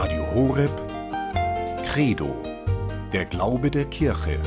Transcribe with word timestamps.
Radio 0.00 0.24
Horeb 0.32 0.70
Credo, 1.84 2.40
der 3.12 3.24
Glaube 3.24 3.68
der 3.68 3.84
Kirche. 3.86 4.38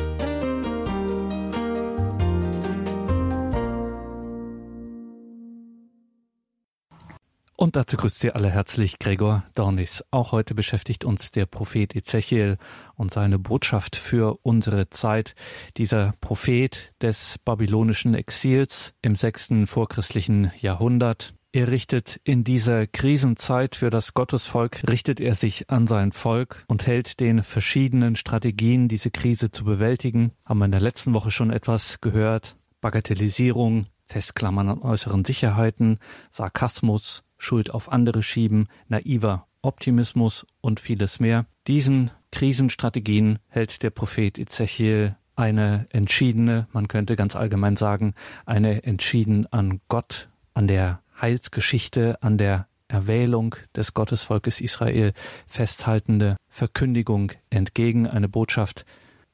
Und 7.58 7.76
dazu 7.76 7.98
grüßt 7.98 8.22
Sie 8.22 8.32
alle 8.32 8.50
herzlich 8.50 8.98
Gregor 8.98 9.44
Dornis. 9.54 10.06
Auch 10.10 10.32
heute 10.32 10.56
beschäftigt 10.56 11.04
uns 11.04 11.32
der 11.32 11.48
Prophet 11.48 11.98
Ezechiel 11.98 12.58
und 12.96 13.14
seine 13.14 13.38
Botschaft 13.38 13.98
für 13.98 14.40
unsere 14.44 14.90
Zeit. 14.90 15.36
Dieser 15.76 16.14
Prophet 16.22 16.94
des 17.02 17.40
babylonischen 17.44 18.14
Exils 18.14 18.94
im 19.02 19.16
sechsten 19.16 19.68
vorchristlichen 19.68 20.54
Jahrhundert. 20.62 21.34
Er 21.54 21.68
richtet 21.68 22.22
in 22.24 22.46
dieser 22.46 22.88
Krisenzeit 22.88 23.76
für 23.76 23.90
das 23.90 24.14
Gottesvolk, 24.14 24.88
richtet 24.90 25.20
er 25.20 25.36
sich 25.36 25.70
an 25.70 25.86
sein 25.86 26.14
Volk 26.14 26.64
und 26.68 26.88
hält 26.88 27.20
den 27.20 27.44
verschiedenen 27.44 28.16
Strategien, 28.16 28.88
diese 28.88 29.12
Krise 29.12 29.52
zu 29.52 29.66
bewältigen. 29.66 30.32
Haben 30.46 30.60
wir 30.60 30.66
in 30.66 30.72
der 30.72 30.80
letzten 30.80 31.14
Woche 31.14 31.30
schon 31.30 31.52
etwas 31.52 32.00
gehört. 32.00 32.56
Bagatellisierung, 32.80 33.88
Festklammern 34.06 34.70
an 34.70 34.82
äußeren 34.82 35.26
Sicherheiten, 35.26 36.00
Sarkasmus, 36.30 37.24
Schuld 37.38 37.74
auf 37.74 37.92
andere 37.92 38.24
schieben, 38.24 38.70
naiver 38.88 39.46
Optimismus 39.62 40.46
und 40.62 40.80
vieles 40.80 41.20
mehr. 41.20 41.48
Diesen 41.68 42.12
Krisenstrategien 42.32 43.40
hält 43.50 43.84
der 43.84 43.90
Prophet 43.90 44.40
Ezechiel 44.40 45.18
eine 45.36 45.88
entschiedene, 45.90 46.68
man 46.72 46.88
könnte 46.88 47.18
ganz 47.18 47.36
allgemein 47.36 47.76
sagen, 47.76 48.14
eine 48.46 48.84
entschieden 48.86 49.52
an 49.52 49.82
Gott, 49.90 50.30
an 50.54 50.68
der 50.68 51.02
Heilsgeschichte, 51.22 52.18
an 52.22 52.38
der 52.38 52.68
Erwählung 52.88 53.56
des 53.76 53.94
Gottesvolkes 53.94 54.60
Israel 54.60 55.14
festhaltende 55.48 56.36
Verkündigung 56.50 57.32
entgegen, 57.50 58.08
eine 58.08 58.28
Botschaft, 58.28 58.86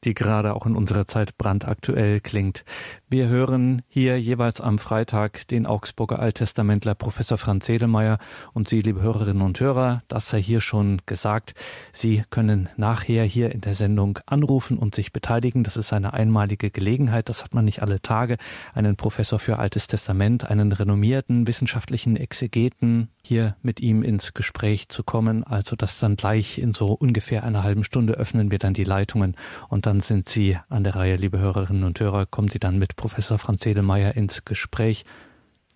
die 0.03 0.13
gerade 0.13 0.53
auch 0.53 0.65
in 0.65 0.75
unserer 0.75 1.07
Zeit 1.07 1.37
brandaktuell 1.37 2.19
klingt. 2.19 2.63
Wir 3.09 3.27
hören 3.27 3.81
hier 3.87 4.19
jeweils 4.19 4.61
am 4.61 4.79
Freitag 4.79 5.47
den 5.47 5.65
Augsburger 5.65 6.19
Alttestamentler 6.19 6.93
Professor 6.93 7.37
Franz 7.37 7.65
Sedelmeier 7.65 8.19
und 8.53 8.67
Sie, 8.67 8.81
liebe 8.81 9.01
Hörerinnen 9.01 9.41
und 9.41 9.59
Hörer, 9.59 10.03
das 10.07 10.29
sei 10.29 10.41
hier 10.41 10.61
schon 10.61 11.01
gesagt. 11.05 11.55
Sie 11.93 12.23
können 12.29 12.69
nachher 12.77 13.23
hier 13.23 13.51
in 13.51 13.61
der 13.61 13.73
Sendung 13.73 14.19
anrufen 14.25 14.77
und 14.77 14.93
sich 14.93 15.11
beteiligen. 15.11 15.63
Das 15.63 15.77
ist 15.77 15.93
eine 15.93 16.13
einmalige 16.13 16.69
Gelegenheit. 16.69 17.29
Das 17.29 17.43
hat 17.43 17.53
man 17.53 17.65
nicht 17.65 17.81
alle 17.81 18.01
Tage. 18.01 18.37
Einen 18.73 18.97
Professor 18.97 19.39
für 19.39 19.57
Altes 19.57 19.87
Testament, 19.87 20.49
einen 20.49 20.71
renommierten 20.71 21.47
wissenschaftlichen 21.47 22.17
Exegeten 22.17 23.09
hier 23.23 23.55
mit 23.61 23.79
ihm 23.79 24.03
ins 24.03 24.33
Gespräch 24.33 24.89
zu 24.89 25.03
kommen. 25.03 25.43
Also 25.43 25.75
das 25.75 25.99
dann 25.99 26.15
gleich 26.15 26.59
in 26.59 26.73
so 26.73 26.93
ungefähr 26.93 27.43
einer 27.43 27.63
halben 27.63 27.83
Stunde 27.83 28.13
öffnen 28.13 28.51
wir 28.51 28.59
dann 28.59 28.73
die 28.73 28.83
Leitungen 28.83 29.35
und 29.69 29.86
dann 29.87 30.01
sind 30.01 30.27
Sie 30.27 30.57
an 30.67 30.83
der 30.83 30.95
Reihe, 30.95 31.15
liebe 31.15 31.39
Hörerinnen 31.39 31.85
und 31.85 31.97
Hörer, 32.01 32.25
kommen 32.25 32.49
Sie 32.49 32.59
dann 32.59 32.77
mit 32.77 32.97
Professor 32.97 33.39
Franz 33.39 33.65
Edelmeier 33.65 34.17
ins 34.17 34.43
Gespräch. 34.43 35.05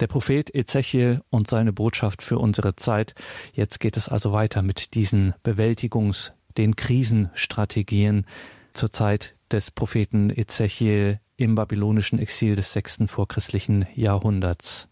Der 0.01 0.07
Prophet 0.07 0.53
Ezechiel 0.53 1.21
und 1.29 1.49
seine 1.49 1.71
Botschaft 1.71 2.21
für 2.21 2.37
unsere 2.37 2.75
Zeit. 2.75 3.15
Jetzt 3.53 3.79
geht 3.79 3.95
es 3.95 4.09
also 4.09 4.33
weiter 4.33 4.63
mit 4.63 4.95
diesen 4.95 5.33
Bewältigungs-, 5.45 6.33
den 6.57 6.75
Krisenstrategien 6.75 8.25
zur 8.73 8.91
Zeit 8.91 9.33
des 9.49 9.71
Propheten 9.71 10.29
Ezechiel 10.29 11.21
im 11.37 11.55
babylonischen 11.55 12.19
Exil 12.19 12.57
des 12.57 12.73
sechsten 12.73 13.07
vorchristlichen 13.07 13.85
Jahrhunderts. 13.95 14.89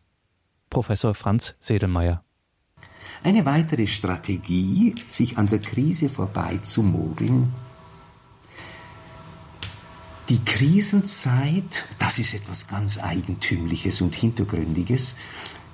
Professor 0.70 1.14
Franz 1.14 1.56
Sedelmeier. 1.60 2.24
Eine 3.22 3.46
weitere 3.46 3.88
Strategie, 3.88 4.96
sich 5.08 5.38
an 5.38 5.50
der 5.50 5.60
Krise 5.60 6.08
vorbeizumogeln, 6.08 7.54
die 10.30 10.40
Krisenzeit, 10.46 11.86
das 11.98 12.20
ist 12.20 12.36
etwas 12.36 12.68
ganz 12.68 13.00
Eigentümliches 13.00 14.02
und 14.02 14.14
Hintergründiges, 14.14 15.16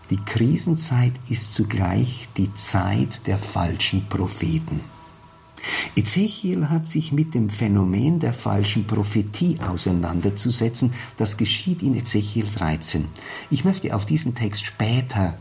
die 0.09 0.17
Krisenzeit 0.17 1.13
ist 1.29 1.53
zugleich 1.53 2.29
die 2.37 2.53
Zeit 2.55 3.27
der 3.27 3.37
falschen 3.37 4.07
Propheten. 4.07 4.79
Ezechiel 5.95 6.69
hat 6.69 6.87
sich 6.87 7.11
mit 7.11 7.33
dem 7.33 7.49
Phänomen 7.49 8.19
der 8.19 8.33
falschen 8.33 8.85
Prophetie 8.85 9.59
auseinanderzusetzen. 9.59 10.93
Das 11.17 11.37
geschieht 11.37 11.81
in 11.81 11.95
Ezechiel 11.95 12.45
13. 12.55 13.07
Ich 13.49 13.65
möchte 13.65 13.93
auf 13.95 14.05
diesen 14.05 14.35
Text 14.35 14.63
später, 14.63 15.37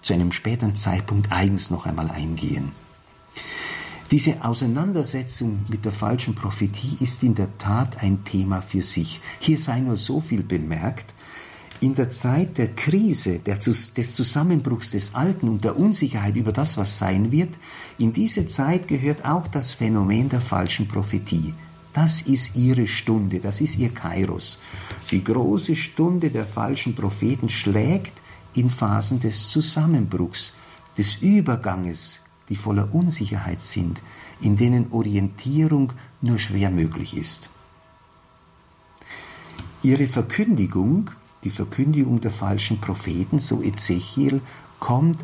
zu 0.00 0.12
einem 0.12 0.32
späteren 0.32 0.76
Zeitpunkt 0.76 1.32
eigens 1.32 1.70
noch 1.70 1.86
einmal 1.86 2.10
eingehen. 2.10 2.72
Diese 4.10 4.44
Auseinandersetzung 4.44 5.60
mit 5.68 5.84
der 5.84 5.92
falschen 5.92 6.34
Prophetie 6.34 6.96
ist 7.00 7.22
in 7.22 7.34
der 7.34 7.56
Tat 7.58 8.02
ein 8.02 8.24
Thema 8.24 8.60
für 8.60 8.82
sich. 8.82 9.20
Hier 9.38 9.58
sei 9.58 9.80
nur 9.80 9.96
so 9.96 10.20
viel 10.20 10.42
bemerkt, 10.42 11.14
in 11.80 11.94
der 11.94 12.10
Zeit 12.10 12.58
der 12.58 12.68
Krise, 12.74 13.40
der, 13.40 13.56
des 13.56 14.14
Zusammenbruchs 14.14 14.90
des 14.90 15.14
Alten 15.14 15.48
und 15.48 15.64
der 15.64 15.76
Unsicherheit 15.78 16.36
über 16.36 16.52
das, 16.52 16.76
was 16.76 16.98
sein 16.98 17.32
wird, 17.32 17.54
in 17.98 18.12
diese 18.12 18.46
Zeit 18.46 18.88
gehört 18.88 19.24
auch 19.24 19.48
das 19.48 19.72
Phänomen 19.72 20.28
der 20.28 20.40
falschen 20.40 20.86
Prophetie. 20.86 21.54
Das 21.92 22.22
ist 22.22 22.56
ihre 22.56 22.86
Stunde, 22.86 23.40
das 23.40 23.60
ist 23.60 23.78
ihr 23.78 23.90
Kairos. 23.90 24.60
Die 25.10 25.22
große 25.22 25.76
Stunde 25.76 26.30
der 26.30 26.46
falschen 26.46 26.94
Propheten 26.94 27.48
schlägt 27.48 28.12
in 28.54 28.70
Phasen 28.70 29.20
des 29.20 29.48
Zusammenbruchs, 29.48 30.54
des 30.96 31.14
Überganges 31.22 32.20
die 32.48 32.56
voller 32.56 32.94
Unsicherheit 32.94 33.60
sind, 33.60 34.00
in 34.40 34.56
denen 34.56 34.92
Orientierung 34.92 35.92
nur 36.20 36.38
schwer 36.38 36.70
möglich 36.70 37.16
ist. 37.16 37.50
Ihre 39.82 40.06
Verkündigung, 40.06 41.10
die 41.44 41.50
Verkündigung 41.50 42.20
der 42.20 42.30
falschen 42.30 42.80
Propheten, 42.80 43.38
so 43.38 43.62
Ezechiel, 43.62 44.40
kommt 44.80 45.18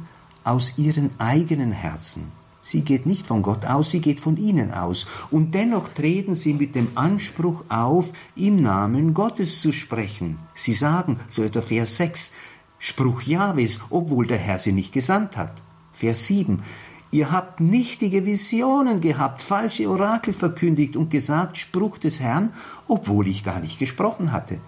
aus 0.45 0.79
ihren 0.79 1.11
eigenen 1.19 1.73
Herzen. 1.73 2.31
Sie 2.63 2.83
geht 2.83 3.07
nicht 3.07 3.27
von 3.27 3.43
Gott 3.43 3.65
aus, 3.65 3.91
sie 3.91 4.01
geht 4.01 4.21
von 4.21 4.37
ihnen 4.37 4.73
aus. 4.73 5.07
Und 5.31 5.55
dennoch 5.55 5.89
treten 5.89 6.35
sie 6.35 6.53
mit 6.53 6.75
dem 6.75 6.89
Anspruch 6.95 7.65
auf, 7.71 8.13
im 8.37 8.61
Namen 8.61 9.15
Gottes 9.15 9.63
zu 9.63 9.73
sprechen. 9.73 10.39
Sie 10.55 10.75
sagen, 10.75 11.19
so 11.31 11.43
etwa 11.43 11.63
Vers 11.63 11.97
6, 11.97 12.33
Spruch 12.79 13.23
Jahwes, 13.23 13.81
obwohl 13.91 14.27
der 14.27 14.39
Herr 14.39 14.59
sie 14.59 14.73
nicht 14.73 14.93
gesandt 14.93 15.37
hat. 15.37 15.63
Vers 15.93 16.27
7, 16.27 16.63
Ihr 17.13 17.33
habt 17.33 17.61
nichtige 17.61 18.25
Visionen 18.25 19.01
gehabt, 19.01 19.43
falsche 19.43 19.91
Orakel 19.91 20.33
verkündigt 20.33 20.97
und 20.97 21.11
gesagt, 21.11 21.59
Spruch 21.59 21.99
des 21.99 22.21
Herrn, 22.21 22.53
obwohl 22.87 23.27
ich 23.27 23.43
gar 23.43 23.59
nicht 23.59 23.81
gesprochen 23.81 24.31
hatte. 24.31 24.61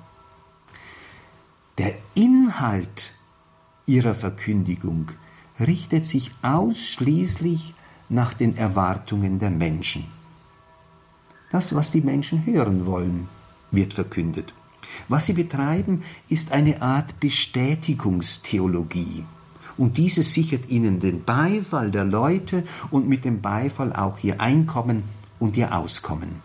Der 1.78 1.94
Inhalt 2.14 3.12
ihrer 3.86 4.14
Verkündigung 4.14 5.12
richtet 5.60 6.06
sich 6.06 6.32
ausschließlich 6.42 7.75
nach 8.08 8.34
den 8.34 8.56
Erwartungen 8.56 9.38
der 9.38 9.50
Menschen. 9.50 10.04
Das, 11.53 11.72
was 11.74 11.92
die 11.92 12.00
Menschen 12.00 12.44
hören 12.44 12.86
wollen, 12.86 13.28
wird 13.70 13.94
verkündet. 13.94 14.53
Was 15.09 15.26
sie 15.26 15.34
betreiben, 15.34 16.03
ist 16.28 16.50
eine 16.53 16.82
Art 16.82 17.20
Bestätigungstheologie. 17.20 19.24
Und 19.77 19.97
dieses 19.97 20.34
sichert 20.34 20.71
ihnen 20.71 21.00
den 21.00 21.25
Beifall 21.25 21.91
der 21.91 22.05
Leute 22.05 22.65
und 22.91 23.09
mit 23.09 23.25
dem 23.25 23.41
Beifall 23.41 23.93
auch 23.93 24.22
ihr 24.22 24.41
Einkommen 24.41 25.05
und 25.38 25.56
ihr 25.56 25.77
Auskommen. 25.77 26.43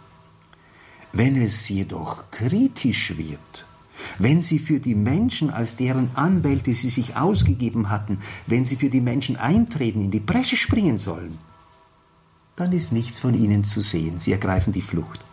Wenn 1.13 1.35
es 1.35 1.67
jedoch 1.69 2.29
kritisch 2.31 3.17
wird, 3.17 3.65
wenn 4.19 4.41
sie 4.41 4.59
für 4.59 4.79
die 4.79 4.95
Menschen, 4.95 5.49
als 5.49 5.75
deren 5.75 6.09
Anwälte 6.15 6.73
sie 6.73 6.89
sich 6.89 7.15
ausgegeben 7.15 7.89
hatten, 7.89 8.19
wenn 8.45 8.63
sie 8.63 8.75
für 8.75 8.89
die 8.89 9.01
Menschen 9.01 9.35
eintreten, 9.35 10.01
in 10.01 10.11
die 10.11 10.19
Bresche 10.19 10.55
springen 10.55 10.97
sollen, 10.97 11.37
dann 12.55 12.71
ist 12.71 12.91
nichts 12.91 13.19
von 13.19 13.35
ihnen 13.35 13.63
zu 13.63 13.81
sehen. 13.81 14.19
Sie 14.19 14.31
ergreifen 14.31 14.73
die 14.73 14.81
Flucht. 14.81 15.23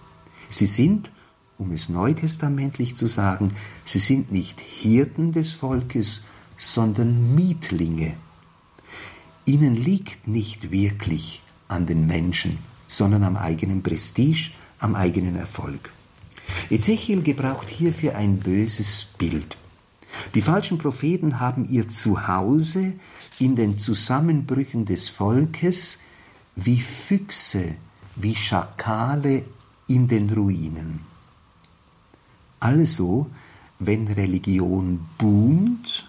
Sie 0.51 0.67
sind, 0.67 1.11
um 1.59 1.73
es 1.73 1.89
neutestamentlich 1.89 2.97
zu 2.97 3.07
sagen, 3.07 3.53
sie 3.85 3.99
sind 3.99 4.31
nicht 4.31 4.61
Hirten 4.61 5.33
des 5.33 5.53
Volkes, 5.53 6.25
sondern 6.57 7.35
Mietlinge. 7.35 8.17
Ihnen 9.45 9.77
liegt 9.77 10.27
nicht 10.27 10.71
wirklich 10.71 11.43
an 11.69 11.87
den 11.87 12.07
Menschen, 12.07 12.59
sondern 12.89 13.25
am 13.25 13.37
eigenen 13.37 13.83
Prestige, 13.83 14.51
am 14.79 14.95
eigenen 14.95 15.37
Erfolg. 15.37 15.91
Ezechiel 16.71 17.23
gebraucht 17.23 17.69
hierfür 17.69 18.17
ein 18.17 18.39
böses 18.39 19.07
Bild. 19.19 19.57
Die 20.35 20.43
falschen 20.43 20.79
Propheten 20.79 21.41
haben 21.41 21.65
ihr 21.69 21.89
Zuhause 21.89 22.95
in 23.39 23.57
den 23.57 23.79
Zusammenbrüchen 23.79 24.85
des 24.85 25.09
Volkes 25.09 25.99
wie 26.55 26.81
Füchse, 26.81 27.77
wie 28.17 28.37
Schakale 28.37 29.45
in 29.89 30.07
den 30.07 30.31
Ruinen. 30.31 31.01
Also, 32.61 33.29
wenn 33.79 34.07
Religion 34.07 35.05
boomt, 35.19 36.09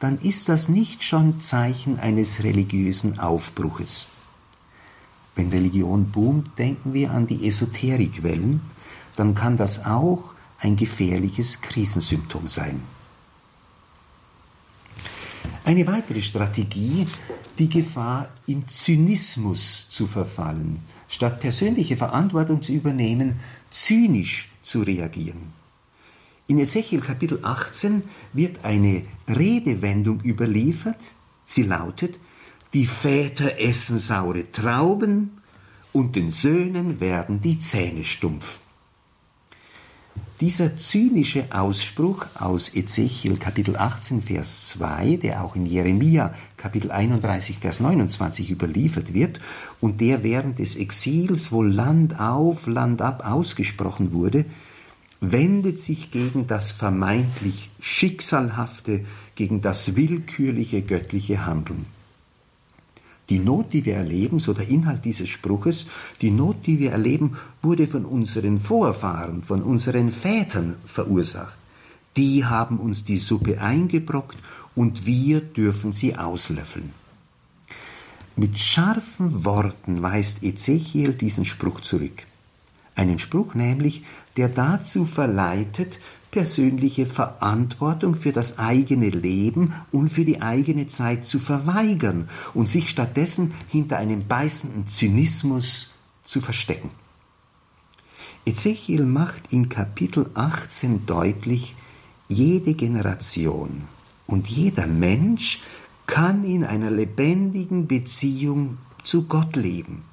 dann 0.00 0.18
ist 0.18 0.48
das 0.48 0.68
nicht 0.68 1.02
schon 1.02 1.40
Zeichen 1.40 1.98
eines 1.98 2.44
religiösen 2.44 3.18
Aufbruches. 3.18 4.06
Wenn 5.34 5.50
Religion 5.50 6.10
boomt, 6.10 6.58
denken 6.58 6.94
wir 6.94 7.12
an 7.12 7.26
die 7.26 7.46
Esoterikwellen, 7.46 8.60
dann 9.16 9.34
kann 9.34 9.56
das 9.56 9.84
auch 9.84 10.34
ein 10.58 10.76
gefährliches 10.76 11.60
Krisensymptom 11.60 12.48
sein. 12.48 12.80
Eine 15.64 15.86
weitere 15.86 16.22
Strategie, 16.22 17.06
die 17.58 17.68
Gefahr, 17.68 18.30
in 18.46 18.66
Zynismus 18.68 19.88
zu 19.88 20.06
verfallen, 20.06 20.80
statt 21.08 21.40
persönliche 21.40 21.96
Verantwortung 21.96 22.62
zu 22.62 22.72
übernehmen, 22.72 23.40
zynisch 23.70 24.50
zu 24.62 24.82
reagieren. 24.82 25.57
In 26.50 26.58
Ezechiel 26.58 27.02
Kapitel 27.02 27.40
18 27.42 28.04
wird 28.32 28.64
eine 28.64 29.02
Redewendung 29.28 30.22
überliefert, 30.24 30.96
sie 31.44 31.62
lautet, 31.62 32.18
die 32.72 32.86
Väter 32.86 33.60
essen 33.60 33.98
saure 33.98 34.50
Trauben 34.50 35.42
und 35.92 36.16
den 36.16 36.32
Söhnen 36.32 37.00
werden 37.00 37.42
die 37.42 37.58
Zähne 37.58 38.02
stumpf. 38.02 38.60
Dieser 40.40 40.78
zynische 40.78 41.48
Ausspruch 41.50 42.24
aus 42.38 42.74
Ezechiel 42.74 43.36
Kapitel 43.36 43.76
18 43.76 44.22
Vers 44.22 44.68
2, 44.70 45.16
der 45.16 45.44
auch 45.44 45.54
in 45.54 45.66
Jeremia 45.66 46.32
Kapitel 46.56 46.90
31 46.90 47.58
Vers 47.58 47.80
29 47.80 48.50
überliefert 48.50 49.12
wird 49.12 49.38
und 49.80 50.00
der 50.00 50.22
während 50.22 50.60
des 50.60 50.76
Exils 50.76 51.52
wohl 51.52 51.70
Land 51.70 52.18
auf, 52.18 52.66
Land 52.66 53.02
ab 53.02 53.26
ausgesprochen 53.26 54.12
wurde, 54.12 54.46
wendet 55.20 55.78
sich 55.78 56.10
gegen 56.10 56.46
das 56.46 56.70
vermeintlich 56.72 57.70
Schicksalhafte, 57.80 59.04
gegen 59.34 59.60
das 59.60 59.96
willkürliche 59.96 60.82
göttliche 60.82 61.46
Handeln. 61.46 61.86
Die 63.28 63.38
Not, 63.38 63.72
die 63.74 63.84
wir 63.84 63.96
erleben, 63.96 64.40
so 64.40 64.54
der 64.54 64.68
Inhalt 64.68 65.04
dieses 65.04 65.28
Spruches, 65.28 65.86
die 66.22 66.30
Not, 66.30 66.66
die 66.66 66.78
wir 66.78 66.92
erleben, 66.92 67.36
wurde 67.62 67.86
von 67.86 68.06
unseren 68.06 68.58
Vorfahren, 68.58 69.42
von 69.42 69.62
unseren 69.62 70.10
Vätern 70.10 70.76
verursacht. 70.86 71.58
Die 72.16 72.46
haben 72.46 72.78
uns 72.78 73.04
die 73.04 73.18
Suppe 73.18 73.60
eingebrockt 73.60 74.38
und 74.74 75.04
wir 75.04 75.40
dürfen 75.40 75.92
sie 75.92 76.16
auslöffeln. 76.16 76.92
Mit 78.34 78.58
scharfen 78.58 79.44
Worten 79.44 80.00
weist 80.02 80.42
Ezechiel 80.42 81.12
diesen 81.12 81.44
Spruch 81.44 81.80
zurück. 81.80 82.24
Einen 82.94 83.18
Spruch 83.18 83.54
nämlich, 83.54 84.04
der 84.38 84.48
dazu 84.48 85.04
verleitet, 85.04 85.98
persönliche 86.30 87.06
Verantwortung 87.06 88.14
für 88.14 88.32
das 88.32 88.58
eigene 88.58 89.10
Leben 89.10 89.72
und 89.90 90.10
für 90.10 90.24
die 90.24 90.40
eigene 90.40 90.86
Zeit 90.86 91.24
zu 91.24 91.40
verweigern 91.40 92.28
und 92.54 92.68
sich 92.68 92.88
stattdessen 92.88 93.52
hinter 93.66 93.98
einem 93.98 94.28
beißenden 94.28 94.86
Zynismus 94.86 95.96
zu 96.24 96.40
verstecken. 96.40 96.90
Ezechiel 98.46 99.04
macht 99.04 99.52
in 99.52 99.68
Kapitel 99.68 100.30
18 100.34 101.04
deutlich, 101.04 101.74
jede 102.28 102.74
Generation 102.74 103.82
und 104.28 104.46
jeder 104.46 104.86
Mensch 104.86 105.60
kann 106.06 106.44
in 106.44 106.62
einer 106.62 106.92
lebendigen 106.92 107.88
Beziehung 107.88 108.78
zu 109.02 109.24
Gott 109.24 109.56
leben. 109.56 110.04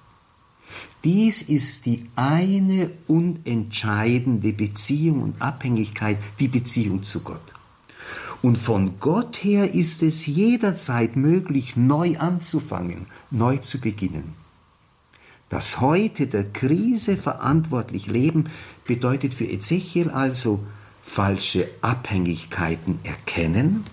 Dies 1.06 1.44
ist 1.44 1.86
die 1.86 2.10
eine 2.16 2.90
und 3.06 3.48
entscheidende 3.48 4.54
Beziehung 4.54 5.22
und 5.22 5.40
Abhängigkeit, 5.40 6.18
die 6.40 6.48
Beziehung 6.48 7.04
zu 7.04 7.20
Gott. 7.20 7.54
Und 8.42 8.58
von 8.58 9.00
Gott 9.00 9.44
her 9.44 9.76
ist 9.76 10.02
es 10.02 10.26
jederzeit 10.26 11.16
möglich, 11.16 11.78
neu 11.78 12.18
anzufangen, 12.18 13.06
neu 13.30 13.58
zu 13.58 13.80
beginnen. 13.80 14.34
Das 15.50 15.80
heute 15.80 16.26
der 16.26 16.52
Krise 16.52 17.18
verantwortlich 17.18 18.08
Leben 18.08 18.46
bedeutet 18.86 19.36
für 19.36 19.46
Ezechiel 19.46 20.10
also 20.10 20.66
falsche 21.04 21.70
Abhängigkeiten 21.82 22.98
erkennen, 23.04 23.86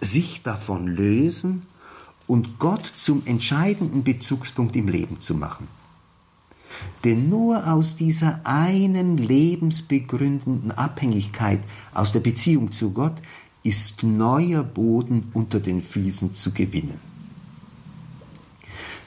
sich 0.00 0.44
davon 0.44 0.86
lösen 0.86 1.66
und 2.28 2.60
Gott 2.60 2.86
zum 2.94 3.26
entscheidenden 3.26 4.04
Bezugspunkt 4.04 4.76
im 4.76 4.86
Leben 4.86 5.18
zu 5.18 5.34
machen. 5.34 5.66
Denn 7.04 7.28
nur 7.28 7.66
aus 7.66 7.96
dieser 7.96 8.40
einen 8.44 9.16
lebensbegründenden 9.16 10.72
Abhängigkeit, 10.72 11.60
aus 11.94 12.12
der 12.12 12.20
Beziehung 12.20 12.72
zu 12.72 12.90
Gott, 12.90 13.14
ist 13.62 14.02
neuer 14.02 14.62
Boden 14.62 15.30
unter 15.32 15.60
den 15.60 15.80
Füßen 15.80 16.34
zu 16.34 16.52
gewinnen. 16.52 16.98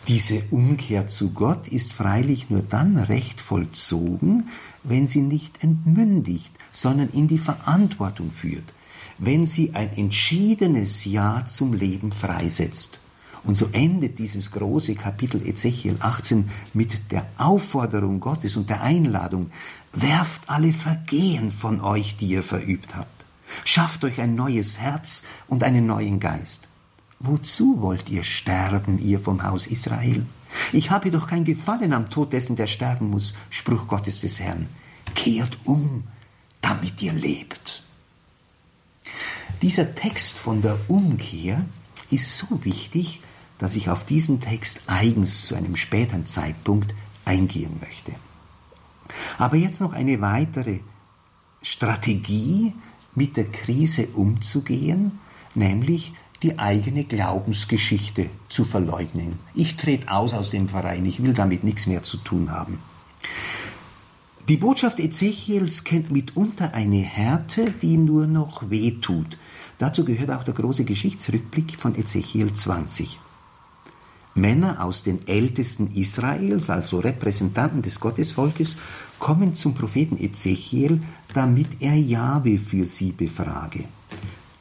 Diese 0.08 0.44
Umkehr 0.52 1.08
zu 1.08 1.32
Gott 1.32 1.68
ist 1.70 1.94
freilich 1.94 2.50
nur 2.50 2.62
dann 2.62 2.98
recht 2.98 3.40
vollzogen, 3.40 4.50
wenn 4.84 5.08
sie 5.08 5.22
nicht 5.22 5.64
entmündigt, 5.64 6.52
sondern 6.74 7.10
in 7.10 7.30
die 7.30 7.38
Verantwortung 7.38 8.30
führt, 8.30 8.74
wenn 9.18 9.48
sie 9.48 9.76
ein 9.76 9.94
entschiedenes 9.96 11.06
Ja 11.06 11.46
zum 11.46 11.74
Leben 11.74 12.12
freisetzt. 12.12 13.00
Und 13.44 13.56
so 13.56 13.68
endet 13.72 14.20
dieses 14.20 14.52
große 14.52 14.96
Kapitel 14.96 15.46
Ezechiel 15.46 15.98
18 16.00 16.50
mit 16.74 17.12
der 17.12 17.26
Aufforderung 17.38 18.20
Gottes 18.20 18.56
und 18.56 18.70
der 18.70 18.82
Einladung, 18.82 19.52
werft 19.92 20.44
alle 20.48 20.72
Vergehen 20.72 21.52
von 21.52 21.82
euch, 21.82 22.16
die 22.16 22.28
ihr 22.28 22.44
verübt 22.44 22.96
habt. 22.96 23.26
Schafft 23.66 24.04
euch 24.06 24.22
ein 24.22 24.36
neues 24.36 24.80
Herz 24.80 25.24
und 25.48 25.64
einen 25.64 25.86
neuen 25.86 26.20
Geist. 26.20 26.68
Wozu 27.20 27.82
wollt 27.82 28.10
ihr 28.10 28.24
sterben, 28.24 28.98
ihr 29.00 29.20
vom 29.20 29.44
Haus 29.44 29.68
Israel? 29.68 30.26
Ich 30.72 30.92
habe 30.92 31.12
doch 31.12 31.28
kein 31.28 31.44
Gefallen 31.44 31.94
am 31.94 32.10
Tod 32.10 32.34
dessen, 32.34 32.56
der 32.56 32.68
sterben 32.68 33.10
muss, 33.10 33.34
Spruch 33.50 33.88
Gottes 33.88 34.22
des 34.22 34.40
Herrn. 34.40 34.68
Kehrt 35.16 35.58
um, 35.66 36.04
damit 36.62 37.02
ihr 37.02 37.14
lebt. 37.14 37.84
Dieser 39.62 39.96
Text 39.96 40.34
von 40.34 40.62
der 40.62 40.78
Umkehr 40.88 41.66
ist 42.10 42.38
so 42.38 42.64
wichtig, 42.64 43.22
dass 43.60 43.76
ich 43.76 43.90
auf 43.90 44.06
diesen 44.06 44.42
Text 44.42 44.82
eigens 44.88 45.48
zu 45.48 45.56
einem 45.56 45.76
späteren 45.76 46.26
Zeitpunkt 46.26 46.94
eingehen 47.26 47.78
möchte. 47.80 48.14
Aber 49.38 49.58
jetzt 49.58 49.82
noch 49.82 49.94
eine 49.94 50.22
weitere 50.22 50.80
Strategie, 51.62 52.74
mit 53.16 53.38
der 53.38 53.46
Krise 53.46 54.08
umzugehen, 54.16 55.20
nämlich 55.56 56.14
die 56.42 56.60
eigene 56.60 57.06
Glaubensgeschichte 57.06 58.30
zu 58.50 58.66
verleugnen. 58.66 59.40
Ich 59.54 59.78
trete 59.78 60.12
aus 60.12 60.34
aus 60.34 60.52
dem 60.52 60.68
Verein, 60.68 61.06
ich 61.06 61.24
will 61.24 61.34
damit 61.34 61.64
nichts 61.64 61.88
mehr 61.88 62.04
zu 62.04 62.18
tun 62.18 62.52
haben. 62.52 62.80
Die 64.50 64.58
Botschaft 64.58 65.00
Ezechiels 65.00 65.86
kennt 65.86 66.12
mitunter 66.12 66.74
eine 66.74 66.98
Härte, 66.98 67.72
die 67.82 67.96
nur 67.96 68.28
noch 68.28 68.70
weh 68.70 68.92
tut. 68.92 69.38
Dazu 69.78 70.04
gehört 70.04 70.32
auch 70.32 70.44
der 70.44 70.54
große 70.54 70.84
Geschichtsrückblick 70.84 71.78
von 71.78 71.96
Ezechiel 71.96 72.52
20. 72.52 73.20
Männer 74.36 74.84
aus 74.84 75.04
den 75.04 75.28
Ältesten 75.28 75.92
Israels, 75.94 76.70
also 76.70 77.00
Repräsentanten 77.00 77.82
des 77.82 78.00
Gottesvolkes, 78.00 78.78
kommen 79.20 79.54
zum 79.54 79.76
Propheten 79.76 80.18
Ezechiel, 80.18 81.02
damit 81.34 81.82
er 81.82 81.96
Jahwe 81.96 82.58
für 82.58 82.86
sie 82.86 83.12
befrage. 83.12 83.86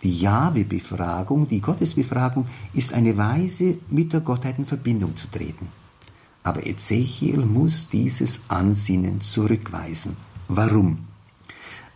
Die 0.03 0.19
Jahwe-Befragung, 0.19 1.49
die 1.49 1.61
Gottesbefragung, 1.61 2.47
ist 2.75 2.93
eine 2.93 3.17
Weise, 3.17 3.79
mit 3.89 4.13
der 4.13 4.21
Gottheit 4.21 4.59
in 4.59 4.67
Verbindung 4.67 5.17
zu 5.17 5.29
treten. 5.29 5.69
Aber 6.43 6.67
Ezechiel 6.67 7.39
muss 7.39 7.89
dieses 7.89 8.43
Ansinnen 8.49 9.21
zurückweisen. 9.21 10.17
Warum? 10.49 11.07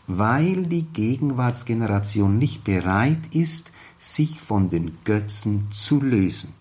Weil 0.07 0.67
die 0.67 0.85
Gegenwartsgeneration 0.85 2.39
nicht 2.39 2.63
bereit 2.63 3.35
ist, 3.35 3.73
sich 3.99 4.41
von 4.41 4.71
den 4.71 4.99
Götzen 5.03 5.67
zu 5.73 6.01
lösen. 6.01 6.53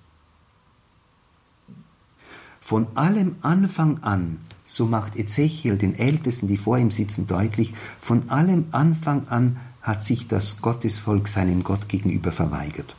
Von 2.65 2.87
allem 2.95 3.35
Anfang 3.43 4.01
an, 4.01 4.39
so 4.65 4.87
macht 4.87 5.17
Ezechiel 5.17 5.77
den 5.77 5.93
Ältesten, 5.93 6.47
die 6.47 6.57
vor 6.57 6.79
ihm 6.79 6.89
sitzen, 6.89 7.27
deutlich, 7.27 7.75
von 7.99 8.27
allem 8.31 8.65
Anfang 8.71 9.27
an 9.27 9.57
hat 9.83 10.01
sich 10.01 10.27
das 10.27 10.63
Gottesvolk 10.63 11.27
seinem 11.27 11.63
Gott 11.63 11.87
gegenüber 11.89 12.31
verweigert. 12.31 12.95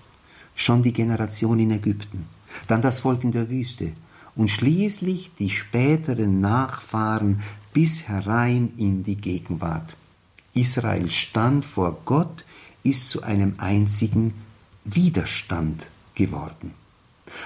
Schon 0.55 0.85
die 0.85 0.93
Generation 0.93 1.59
in 1.59 1.73
Ägypten, 1.73 2.27
dann 2.69 2.81
das 2.81 3.01
Volk 3.01 3.25
in 3.25 3.33
der 3.33 3.51
Wüste 3.51 3.91
und 4.37 4.51
schließlich 4.51 5.33
die 5.37 5.51
späteren 5.51 6.41
Nachfahren 6.41 7.41
bis 7.73 8.07
herein 8.07 8.73
in 8.77 9.03
die 9.03 9.17
Gegenwart. 9.17 9.97
Israel 10.55 11.11
stand 11.11 11.65
vor 11.65 12.03
Gott, 12.05 12.45
ist 12.85 13.11
zu 13.11 13.25
einem 13.25 13.55
einzigen 13.59 14.33
Widerstand 14.85 15.89
geworden. 16.15 16.86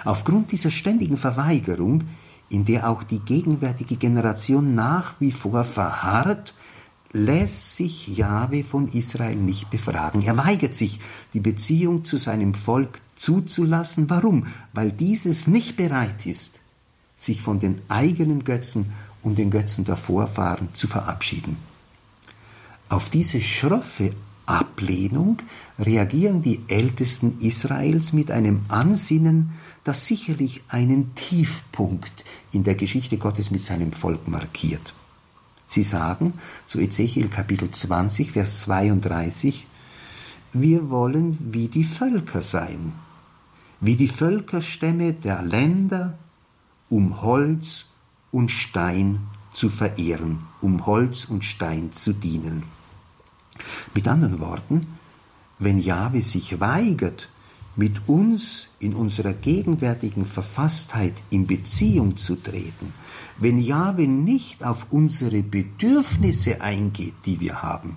Aufgrund 0.04 0.52
dieser 0.52 0.70
ständigen 0.70 1.16
Verweigerung, 1.16 2.04
in 2.48 2.64
der 2.64 2.88
auch 2.88 3.02
die 3.02 3.20
gegenwärtige 3.20 3.96
Generation 3.96 4.74
nach 4.74 5.14
wie 5.20 5.32
vor 5.32 5.64
verharrt, 5.64 6.54
lässt 7.12 7.76
sich 7.76 8.06
Jahwe 8.08 8.62
von 8.62 8.88
Israel 8.88 9.36
nicht 9.36 9.70
befragen. 9.70 10.22
Er 10.22 10.36
weigert 10.36 10.74
sich, 10.74 11.00
die 11.34 11.40
Beziehung 11.40 12.04
zu 12.04 12.16
seinem 12.18 12.54
Volk 12.54 13.00
zuzulassen. 13.16 14.08
Warum? 14.10 14.46
Weil 14.72 14.92
dieses 14.92 15.46
nicht 15.46 15.76
bereit 15.76 16.26
ist, 16.26 16.60
sich 17.16 17.42
von 17.42 17.58
den 17.58 17.82
eigenen 17.88 18.44
Götzen 18.44 18.92
und 19.22 19.38
den 19.38 19.50
Götzen 19.50 19.84
der 19.84 19.96
Vorfahren 19.96 20.68
zu 20.72 20.86
verabschieden. 20.86 21.56
Auf 22.88 23.10
diese 23.10 23.40
schroffe 23.42 24.14
Ablehnung 24.46 25.38
reagieren 25.78 26.42
die 26.42 26.60
Ältesten 26.68 27.38
Israels 27.40 28.12
mit 28.12 28.30
einem 28.30 28.62
Ansinnen, 28.68 29.52
das 29.84 30.06
sicherlich 30.06 30.62
einen 30.68 31.14
Tiefpunkt 31.14 32.24
in 32.52 32.64
der 32.64 32.74
Geschichte 32.74 33.16
Gottes 33.18 33.50
mit 33.50 33.64
seinem 33.64 33.92
Volk 33.92 34.28
markiert. 34.28 34.92
Sie 35.66 35.82
sagen 35.82 36.34
zu 36.66 36.80
Ezechiel 36.80 37.28
Kapitel 37.28 37.70
20, 37.70 38.32
Vers 38.32 38.60
32, 38.62 39.66
wir 40.52 40.90
wollen 40.90 41.38
wie 41.52 41.68
die 41.68 41.84
Völker 41.84 42.42
sein, 42.42 42.92
wie 43.80 43.96
die 43.96 44.08
Völkerstämme 44.08 45.12
der 45.12 45.42
Länder, 45.42 46.18
um 46.88 47.22
Holz 47.22 47.90
und 48.32 48.50
Stein 48.50 49.20
zu 49.54 49.70
verehren, 49.70 50.40
um 50.60 50.86
Holz 50.86 51.24
und 51.24 51.44
Stein 51.44 51.92
zu 51.92 52.12
dienen. 52.12 52.64
Mit 53.94 54.08
anderen 54.08 54.40
Worten, 54.40 54.98
wenn 55.58 55.78
Jahwe 55.78 56.22
sich 56.22 56.58
weigert, 56.58 57.28
mit 57.80 58.06
uns 58.08 58.68
in 58.78 58.94
unserer 58.94 59.32
gegenwärtigen 59.32 60.26
Verfasstheit 60.26 61.14
in 61.30 61.46
Beziehung 61.46 62.18
zu 62.18 62.36
treten, 62.36 62.92
wenn 63.38 63.58
Jahwe 63.58 64.06
nicht 64.06 64.62
auf 64.64 64.88
unsere 64.90 65.42
Bedürfnisse 65.42 66.60
eingeht, 66.60 67.14
die 67.24 67.40
wir 67.40 67.62
haben, 67.62 67.96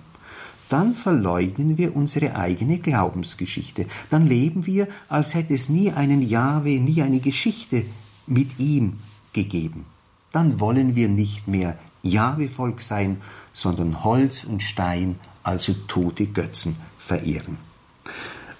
dann 0.70 0.94
verleugnen 0.94 1.76
wir 1.76 1.94
unsere 1.94 2.34
eigene 2.34 2.78
Glaubensgeschichte. 2.78 3.84
Dann 4.08 4.26
leben 4.26 4.64
wir, 4.64 4.88
als 5.10 5.34
hätte 5.34 5.52
es 5.52 5.68
nie 5.68 5.92
einen 5.92 6.22
Jahwe, 6.22 6.80
nie 6.80 7.02
eine 7.02 7.20
Geschichte 7.20 7.84
mit 8.26 8.58
ihm 8.58 8.94
gegeben. 9.34 9.84
Dann 10.32 10.60
wollen 10.60 10.96
wir 10.96 11.10
nicht 11.10 11.46
mehr 11.46 11.78
Jahwe-Volk 12.02 12.80
sein, 12.80 13.20
sondern 13.52 14.02
Holz 14.02 14.44
und 14.44 14.62
Stein, 14.62 15.16
also 15.42 15.74
tote 15.88 16.26
Götzen, 16.26 16.76
verehren. 16.96 17.58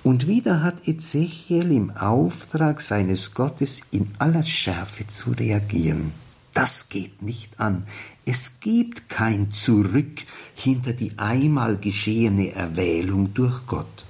Und 0.04 0.26
wieder 0.26 0.62
hat 0.62 0.86
Ezechiel 0.86 1.72
im 1.72 1.90
Auftrag 1.90 2.82
seines 2.82 3.32
Gottes 3.32 3.80
in 3.90 4.10
aller 4.18 4.44
Schärfe 4.44 5.06
zu 5.06 5.30
reagieren. 5.30 6.12
Das 6.52 6.90
geht 6.90 7.22
nicht 7.22 7.58
an. 7.58 7.86
Es 8.26 8.60
gibt 8.60 9.08
kein 9.08 9.52
Zurück 9.52 10.20
hinter 10.54 10.92
die 10.92 11.18
einmal 11.18 11.78
geschehene 11.78 12.52
Erwählung 12.52 13.32
durch 13.32 13.66
Gott. 13.66 14.04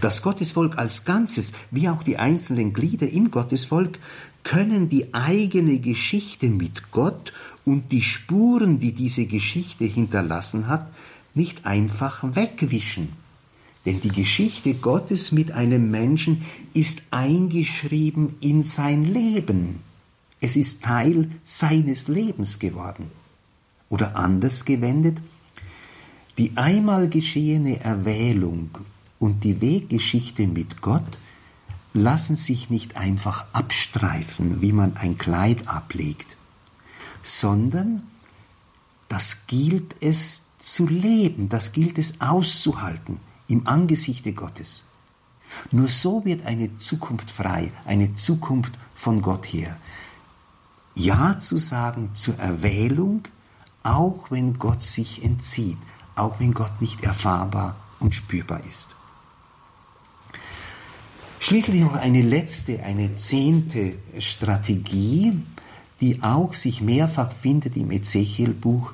Das 0.00 0.22
Gottesvolk 0.22 0.78
als 0.78 1.04
Ganzes, 1.04 1.52
wie 1.70 1.88
auch 1.88 2.02
die 2.02 2.18
einzelnen 2.18 2.72
Glieder 2.72 3.08
im 3.08 3.30
Gottesvolk, 3.30 4.00
können 4.42 4.88
die 4.88 5.14
eigene 5.14 5.78
Geschichte 5.78 6.48
mit 6.48 6.90
Gott 6.90 7.32
und 7.64 7.92
die 7.92 8.02
Spuren, 8.02 8.80
die 8.80 8.92
diese 8.92 9.26
Geschichte 9.26 9.84
hinterlassen 9.84 10.66
hat, 10.66 10.90
nicht 11.34 11.66
einfach 11.66 12.34
wegwischen. 12.34 13.10
Denn 13.86 14.00
die 14.00 14.10
Geschichte 14.10 14.74
Gottes 14.74 15.32
mit 15.32 15.52
einem 15.52 15.90
Menschen 15.90 16.44
ist 16.74 17.02
eingeschrieben 17.10 18.36
in 18.40 18.62
sein 18.62 19.04
Leben. 19.04 19.80
Es 20.40 20.56
ist 20.56 20.82
Teil 20.82 21.30
seines 21.44 22.08
Lebens 22.08 22.58
geworden. 22.58 23.10
Oder 23.88 24.16
anders 24.16 24.64
gewendet, 24.64 25.18
die 26.36 26.52
einmal 26.56 27.08
geschehene 27.08 27.80
Erwählung 27.80 28.70
und 29.18 29.44
die 29.44 29.60
Weggeschichte 29.60 30.46
mit 30.46 30.80
Gott 30.80 31.18
lassen 31.92 32.36
sich 32.36 32.70
nicht 32.70 32.96
einfach 32.96 33.46
abstreifen, 33.52 34.62
wie 34.62 34.72
man 34.72 34.96
ein 34.96 35.18
Kleid 35.18 35.66
ablegt, 35.66 36.36
sondern 37.22 38.04
das 39.08 39.48
gilt 39.48 39.96
es 40.00 40.42
zu 40.60 40.86
leben, 40.86 41.48
das 41.48 41.72
gilt 41.72 41.98
es 41.98 42.20
auszuhalten 42.20 43.18
im 43.50 43.66
Angesichte 43.66 44.32
Gottes. 44.32 44.84
Nur 45.70 45.88
so 45.88 46.24
wird 46.24 46.46
eine 46.46 46.76
Zukunft 46.78 47.30
frei, 47.30 47.72
eine 47.84 48.14
Zukunft 48.14 48.78
von 48.94 49.20
Gott 49.20 49.46
her. 49.46 49.76
Ja 50.94 51.40
zu 51.40 51.58
sagen 51.58 52.10
zur 52.14 52.38
Erwählung, 52.38 53.22
auch 53.82 54.30
wenn 54.30 54.58
Gott 54.58 54.82
sich 54.82 55.24
entzieht, 55.24 55.78
auch 56.14 56.38
wenn 56.38 56.54
Gott 56.54 56.80
nicht 56.80 57.02
erfahrbar 57.02 57.76
und 57.98 58.14
spürbar 58.14 58.60
ist. 58.68 58.94
Schließlich 61.38 61.80
noch 61.80 61.94
eine 61.94 62.20
letzte, 62.20 62.82
eine 62.82 63.16
zehnte 63.16 63.94
Strategie, 64.18 65.40
die 66.00 66.22
auch 66.22 66.54
sich 66.54 66.82
mehrfach 66.82 67.32
findet 67.32 67.76
im 67.76 67.90
Ezechiel-Buch, 67.90 68.92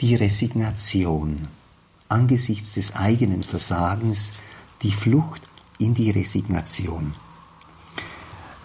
die 0.00 0.14
Resignation 0.14 1.48
angesichts 2.08 2.74
des 2.74 2.96
eigenen 2.96 3.42
Versagens 3.42 4.32
die 4.82 4.92
Flucht 4.92 5.48
in 5.78 5.94
die 5.94 6.10
Resignation. 6.10 7.14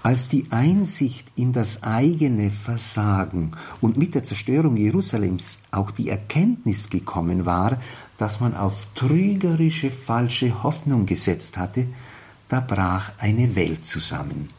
Als 0.03 0.27
die 0.27 0.47
Einsicht 0.51 1.31
in 1.37 1.53
das 1.53 1.83
eigene 1.83 2.51
Versagen 2.51 3.51
und 3.79 3.95
mit 3.95 4.15
der 4.15 4.23
Zerstörung 4.25 4.75
Jerusalems 4.75 5.59
auch 5.71 5.91
die 5.91 6.09
Erkenntnis 6.09 6.89
gekommen 6.89 7.45
war, 7.45 7.81
dass 8.17 8.41
man 8.41 8.53
auf 8.53 8.87
trügerische 8.95 9.91
falsche 9.91 10.61
Hoffnung 10.61 11.05
gesetzt 11.05 11.57
hatte, 11.57 11.87
da 12.49 12.59
brach 12.59 13.13
eine 13.17 13.55
Welt 13.55 13.85
zusammen. 13.85 14.49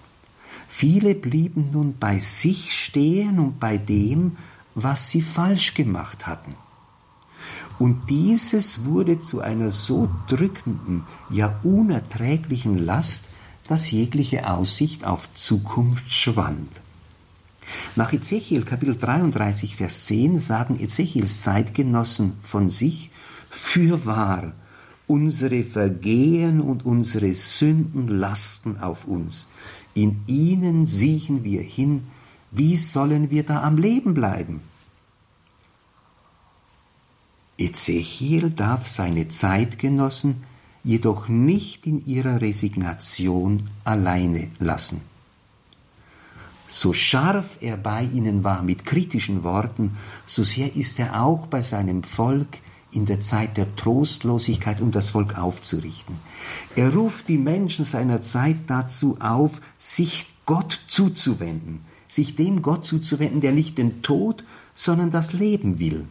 Viele 0.66 1.14
blieben 1.14 1.70
nun 1.72 1.96
bei 2.00 2.18
sich 2.18 2.72
stehen 2.72 3.38
und 3.38 3.60
bei 3.60 3.76
dem, 3.76 4.38
was 4.74 5.10
sie 5.10 5.22
falsch 5.22 5.74
gemacht 5.74 6.26
hatten. 6.26 6.54
Und 7.78 8.08
dieses 8.08 8.84
wurde 8.84 9.20
zu 9.20 9.40
einer 9.40 9.72
so 9.72 10.08
drückenden, 10.28 11.02
ja 11.30 11.58
unerträglichen 11.62 12.78
Last, 12.78 13.26
dass 13.68 13.90
jegliche 13.90 14.48
Aussicht 14.50 15.04
auf 15.04 15.32
Zukunft 15.34 16.12
schwand. 16.12 16.70
Nach 17.96 18.12
Ezechiel 18.12 18.64
Kapitel 18.64 18.96
33, 18.96 19.76
Vers 19.76 20.06
10 20.06 20.38
sagen 20.38 20.78
Ezechiels 20.78 21.42
Zeitgenossen 21.42 22.34
von 22.42 22.70
sich, 22.70 23.10
Fürwahr, 23.50 24.52
unsere 25.06 25.62
Vergehen 25.64 26.60
und 26.60 26.84
unsere 26.84 27.32
Sünden 27.34 28.08
lasten 28.08 28.78
auf 28.78 29.06
uns. 29.06 29.48
In 29.94 30.20
ihnen 30.26 30.86
siechen 30.86 31.44
wir 31.44 31.62
hin, 31.62 32.04
wie 32.50 32.76
sollen 32.76 33.30
wir 33.30 33.44
da 33.44 33.62
am 33.62 33.78
Leben 33.78 34.14
bleiben? 34.14 34.60
Ezechiel 37.58 38.50
darf 38.50 38.88
seine 38.88 39.28
Zeitgenossen 39.28 40.42
jedoch 40.82 41.28
nicht 41.28 41.86
in 41.86 42.04
ihrer 42.04 42.40
Resignation 42.40 43.70
alleine 43.84 44.50
lassen. 44.58 45.00
So 46.68 46.92
scharf 46.92 47.58
er 47.60 47.76
bei 47.76 48.02
ihnen 48.02 48.42
war 48.42 48.62
mit 48.62 48.84
kritischen 48.84 49.44
Worten, 49.44 49.96
so 50.26 50.42
sehr 50.42 50.74
ist 50.74 50.98
er 50.98 51.22
auch 51.22 51.46
bei 51.46 51.62
seinem 51.62 52.02
Volk 52.02 52.58
in 52.90 53.06
der 53.06 53.20
Zeit 53.20 53.56
der 53.56 53.76
Trostlosigkeit, 53.76 54.80
um 54.80 54.90
das 54.90 55.10
Volk 55.10 55.38
aufzurichten. 55.38 56.16
Er 56.74 56.92
ruft 56.92 57.28
die 57.28 57.38
Menschen 57.38 57.84
seiner 57.84 58.22
Zeit 58.22 58.56
dazu 58.66 59.16
auf, 59.20 59.60
sich 59.78 60.26
Gott 60.46 60.80
zuzuwenden, 60.88 61.80
sich 62.08 62.36
dem 62.36 62.62
Gott 62.62 62.84
zuzuwenden, 62.84 63.40
der 63.40 63.52
nicht 63.52 63.78
den 63.78 64.02
Tod, 64.02 64.44
sondern 64.74 65.10
das 65.10 65.32
Leben 65.32 65.78
will. 65.78 66.06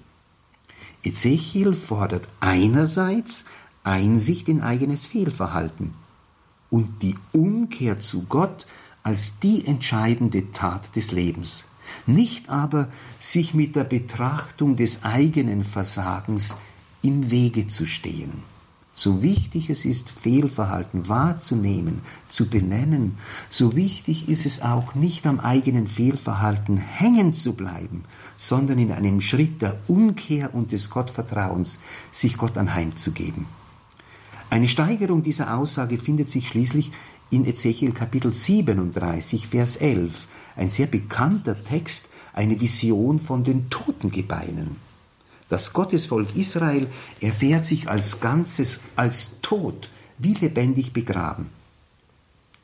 Ezechiel 1.04 1.74
fordert 1.74 2.28
einerseits 2.40 3.46
Einsicht 3.84 4.48
in 4.48 4.62
eigenes 4.62 5.06
Fehlverhalten 5.06 5.94
und 6.70 7.02
die 7.02 7.16
Umkehr 7.34 8.00
zu 8.00 8.24
Gott 8.24 8.66
als 9.04 9.40
die 9.40 9.68
entscheidende 9.68 10.52
Tat 10.54 10.96
des 10.96 11.12
Lebens, 11.12 11.66
nicht 12.08 12.50
aber 12.50 12.88
sich 13.20 13.54
mit 13.54 13.76
der 13.76 13.84
Betrachtung 13.84 14.78
des 14.78 15.04
eigenen 15.04 15.64
Versagens 15.64 16.56
im 17.02 17.30
Wege 17.30 17.68
zu 17.68 17.86
stehen. 17.86 18.44
So 18.96 19.24
wichtig 19.24 19.72
es 19.72 19.86
ist, 19.86 20.10
Fehlverhalten 20.10 21.10
wahrzunehmen, 21.10 22.04
zu 22.30 22.48
benennen, 22.48 23.18
so 23.50 23.76
wichtig 23.76 24.30
ist 24.30 24.46
es 24.46 24.62
auch 24.62 24.94
nicht 24.94 25.26
am 25.26 25.40
eigenen 25.40 25.88
Fehlverhalten 25.88 26.78
hängen 26.78 27.34
zu 27.34 27.54
bleiben, 27.54 28.06
sondern 28.44 28.78
in 28.78 28.92
einem 28.92 29.22
Schritt 29.22 29.62
der 29.62 29.80
Umkehr 29.88 30.54
und 30.54 30.74
des 30.74 30.90
Gottvertrauens 30.90 31.80
sich 32.12 32.36
Gott 32.36 32.58
anheimzugeben. 32.58 33.46
Eine 34.50 34.68
Steigerung 34.68 35.24
dieser 35.24 35.56
Aussage 35.56 35.98
findet 35.98 36.30
sich 36.30 36.50
schließlich 36.50 36.92
in 37.30 37.46
Ezechiel 37.46 37.94
Kapitel 37.94 38.34
37, 38.34 39.48
Vers 39.48 39.78
11, 39.78 40.28
ein 40.58 40.70
sehr 40.70 40.88
bekannter 40.88 41.64
Text, 41.64 42.10
eine 42.34 42.60
Vision 42.60 43.18
von 43.18 43.46
den 43.46 43.70
Totengebeinen. 43.70 44.76
Das 45.48 45.72
Gottesvolk 45.72 46.36
Israel 46.36 46.88
erfährt 47.22 47.66
sich 47.66 47.88
als 47.88 48.20
Ganzes 48.20 48.82
als 48.98 49.40
tot, 49.42 49.90
wie 50.18 50.34
lebendig 50.34 50.92
begraben. 50.92 51.50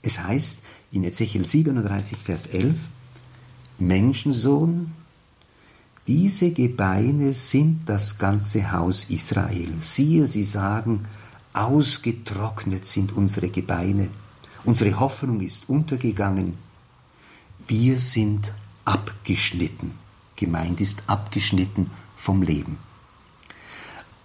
Es 0.01 0.21
heißt 0.21 0.61
in 0.91 1.05
Ezechiel 1.05 1.47
37, 1.47 2.17
Vers 2.17 2.47
11, 2.47 2.75
Menschensohn, 3.79 4.91
diese 6.09 6.49
Gebeine 6.49 7.35
sind 7.35 7.87
das 7.87 8.17
ganze 8.17 8.71
Haus 8.71 9.11
Israel. 9.11 9.71
Siehe, 9.81 10.25
sie 10.25 10.43
sagen, 10.43 11.05
ausgetrocknet 11.53 12.87
sind 12.87 13.11
unsere 13.15 13.49
Gebeine, 13.49 14.09
unsere 14.65 14.99
Hoffnung 14.99 15.39
ist 15.39 15.69
untergegangen, 15.69 16.57
wir 17.67 17.99
sind 17.99 18.51
abgeschnitten. 18.85 19.99
Gemeint 20.35 20.81
ist 20.81 21.03
abgeschnitten 21.05 21.91
vom 22.15 22.41
Leben. 22.41 22.79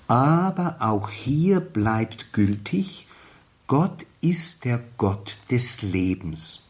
Aber 0.08 0.76
auch 0.80 1.10
hier 1.10 1.60
bleibt 1.60 2.32
gültig, 2.32 3.06
Gott 3.66 4.06
ist 4.22 4.64
der 4.64 4.82
Gott 4.96 5.36
des 5.50 5.82
Lebens. 5.82 6.62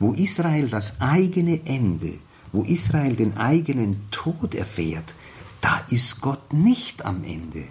Wo 0.00 0.14
Israel 0.14 0.68
das 0.68 1.00
eigene 1.00 1.64
Ende, 1.64 2.18
wo 2.52 2.62
Israel 2.62 3.16
den 3.16 3.36
eigenen 3.36 4.02
Tod 4.10 4.54
erfährt, 4.54 5.14
da 5.60 5.80
ist 5.90 6.20
Gott 6.20 6.52
nicht 6.52 7.04
am 7.04 7.24
Ende. 7.24 7.64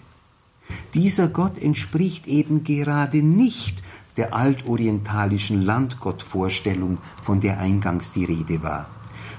Dieser 0.93 1.27
Gott 1.27 1.61
entspricht 1.61 2.27
eben 2.27 2.63
gerade 2.63 3.23
nicht 3.23 3.81
der 4.17 4.33
altorientalischen 4.33 5.61
Landgottvorstellung, 5.61 6.97
von 7.21 7.41
der 7.41 7.59
eingangs 7.59 8.11
die 8.11 8.25
Rede 8.25 8.61
war. 8.61 8.89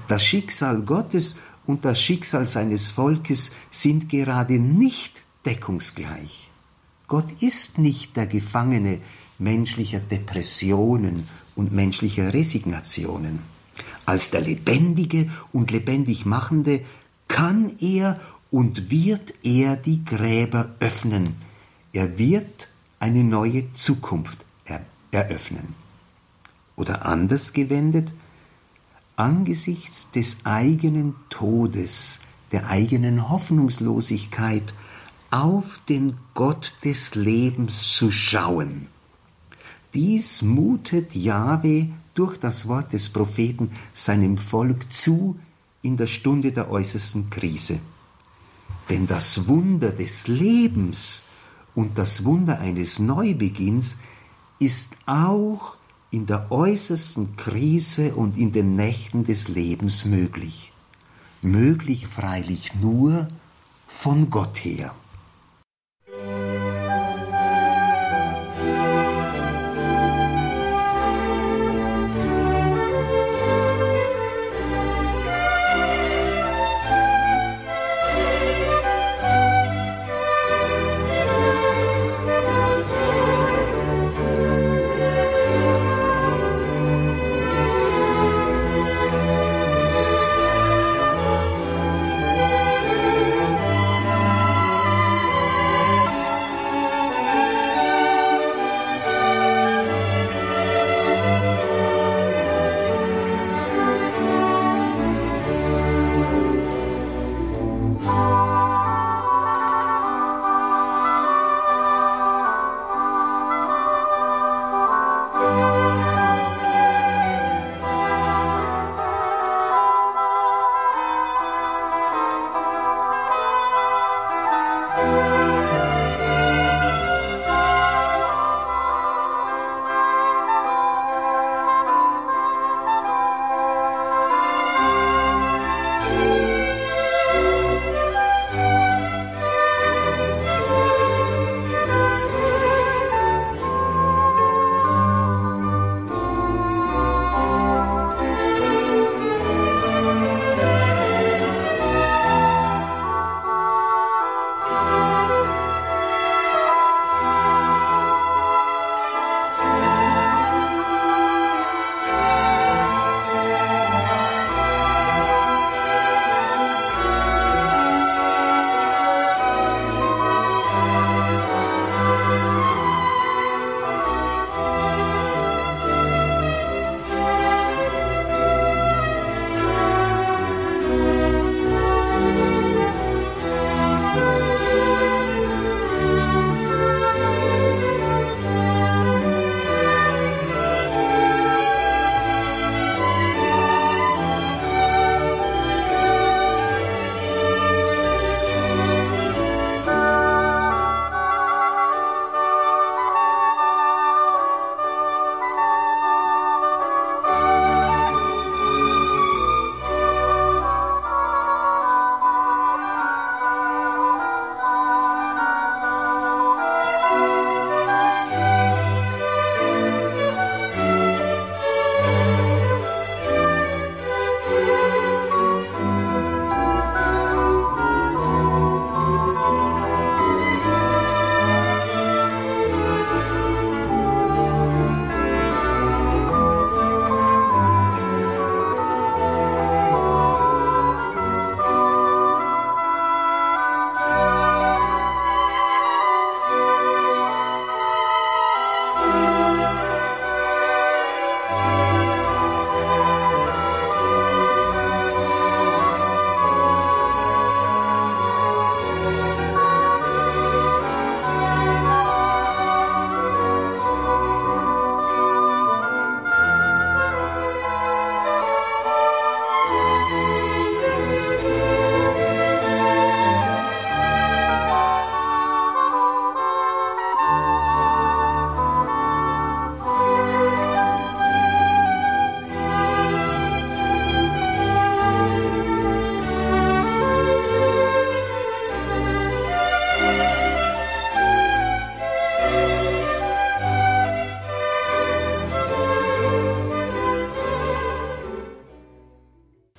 Das 0.07 0.23
Schicksal 0.23 0.81
Gottes 0.81 1.35
und 1.65 1.85
das 1.85 2.01
Schicksal 2.01 2.47
seines 2.47 2.91
Volkes 2.91 3.51
sind 3.69 4.09
gerade 4.09 4.59
nicht 4.59 5.21
deckungsgleich. 5.45 6.49
Gott 7.07 7.41
ist 7.41 7.77
nicht 7.77 8.17
der 8.17 8.27
Gefangene 8.27 8.99
menschlicher 9.37 9.99
Depressionen 9.99 11.23
und 11.55 11.71
menschlicher 11.71 12.33
Resignationen. 12.33 13.39
Als 14.11 14.29
der 14.29 14.41
Lebendige 14.41 15.31
und 15.53 15.71
lebendig 15.71 16.25
Machende 16.25 16.81
kann 17.29 17.77
er 17.79 18.19
und 18.49 18.91
wird 18.91 19.33
er 19.41 19.77
die 19.77 20.03
Gräber 20.03 20.75
öffnen. 20.81 21.37
Er 21.93 22.17
wird 22.17 22.67
eine 22.99 23.23
neue 23.23 23.71
Zukunft 23.71 24.43
er 24.65 24.81
eröffnen. 25.11 25.75
Oder 26.75 27.05
anders 27.05 27.53
gewendet, 27.53 28.11
angesichts 29.15 30.11
des 30.11 30.39
eigenen 30.43 31.15
Todes, 31.29 32.19
der 32.51 32.67
eigenen 32.67 33.29
Hoffnungslosigkeit 33.29 34.73
auf 35.29 35.79
den 35.87 36.17
Gott 36.33 36.73
des 36.83 37.15
Lebens 37.15 37.93
zu 37.93 38.11
schauen. 38.11 38.87
Dies 39.93 40.41
mutet 40.41 41.15
Jahwe 41.15 41.93
durch 42.13 42.37
das 42.37 42.67
Wort 42.67 42.93
des 42.93 43.09
Propheten 43.09 43.71
seinem 43.93 44.37
Volk 44.37 44.91
zu 44.91 45.37
in 45.81 45.97
der 45.97 46.07
Stunde 46.07 46.51
der 46.51 46.69
äußersten 46.69 47.29
Krise. 47.29 47.79
Denn 48.89 49.07
das 49.07 49.47
Wunder 49.47 49.91
des 49.91 50.27
Lebens 50.27 51.25
und 51.75 51.97
das 51.97 52.25
Wunder 52.25 52.59
eines 52.59 52.99
Neubeginns 52.99 53.95
ist 54.59 54.95
auch 55.05 55.77
in 56.11 56.25
der 56.25 56.51
äußersten 56.51 57.35
Krise 57.37 58.13
und 58.13 58.37
in 58.37 58.51
den 58.51 58.75
Nächten 58.75 59.23
des 59.25 59.47
Lebens 59.47 60.05
möglich. 60.05 60.73
Möglich 61.41 62.05
freilich 62.05 62.75
nur 62.75 63.27
von 63.87 64.29
Gott 64.29 64.57
her. 64.57 64.93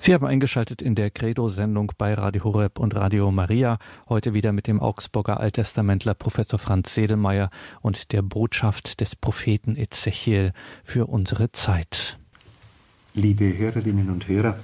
Sie 0.05 0.13
haben 0.13 0.25
eingeschaltet 0.25 0.81
in 0.81 0.95
der 0.95 1.11
Credo-Sendung 1.11 1.93
bei 1.97 2.13
Radio 2.13 2.43
Horeb 2.43 2.77
und 2.77 2.93
Radio 2.93 3.31
Maria. 3.31 3.77
Heute 4.09 4.33
wieder 4.33 4.51
mit 4.51 4.67
dem 4.67 4.81
Augsburger 4.81 5.39
Alttestamentler 5.39 6.13
Professor 6.13 6.59
Franz 6.59 6.93
Sedelmeier 6.93 7.49
und 7.79 8.11
der 8.11 8.21
Botschaft 8.21 8.99
des 8.99 9.15
Propheten 9.15 9.77
Ezechiel 9.77 10.51
für 10.83 11.05
unsere 11.05 11.53
Zeit. 11.53 12.17
Liebe 13.13 13.57
Hörerinnen 13.57 14.09
und 14.09 14.27
Hörer, 14.27 14.59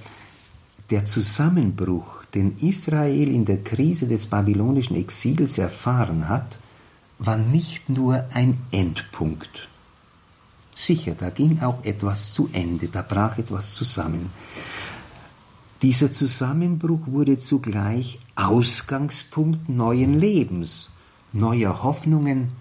der 0.90 1.06
Zusammenbruch, 1.06 2.26
den 2.34 2.58
Israel 2.58 3.34
in 3.34 3.46
der 3.46 3.64
Krise 3.64 4.10
des 4.10 4.28
babylonischen 4.28 4.98
Exils 4.98 5.58
erfahren 5.58 6.28
hat, 6.28 6.60
war 7.18 7.38
nicht 7.38 7.88
nur 7.88 8.26
ein 8.34 8.58
Endpunkt. 8.74 9.70
Sicher, 10.76 11.16
da 11.18 11.30
ging 11.30 11.62
auch 11.62 11.86
etwas 11.86 12.34
zu 12.34 12.50
Ende, 12.52 12.90
da 12.90 13.04
brach 13.04 13.38
etwas 13.38 13.74
zusammen. 13.74 14.32
Dieser 15.82 16.12
Zusammenbruch 16.12 17.08
wurde 17.08 17.40
zugleich 17.40 18.20
Ausgangspunkt 18.36 19.70
neuen 19.70 20.20
Lebens, 20.20 20.92
neuer 21.32 21.84
Hoffnungen, 21.84 22.52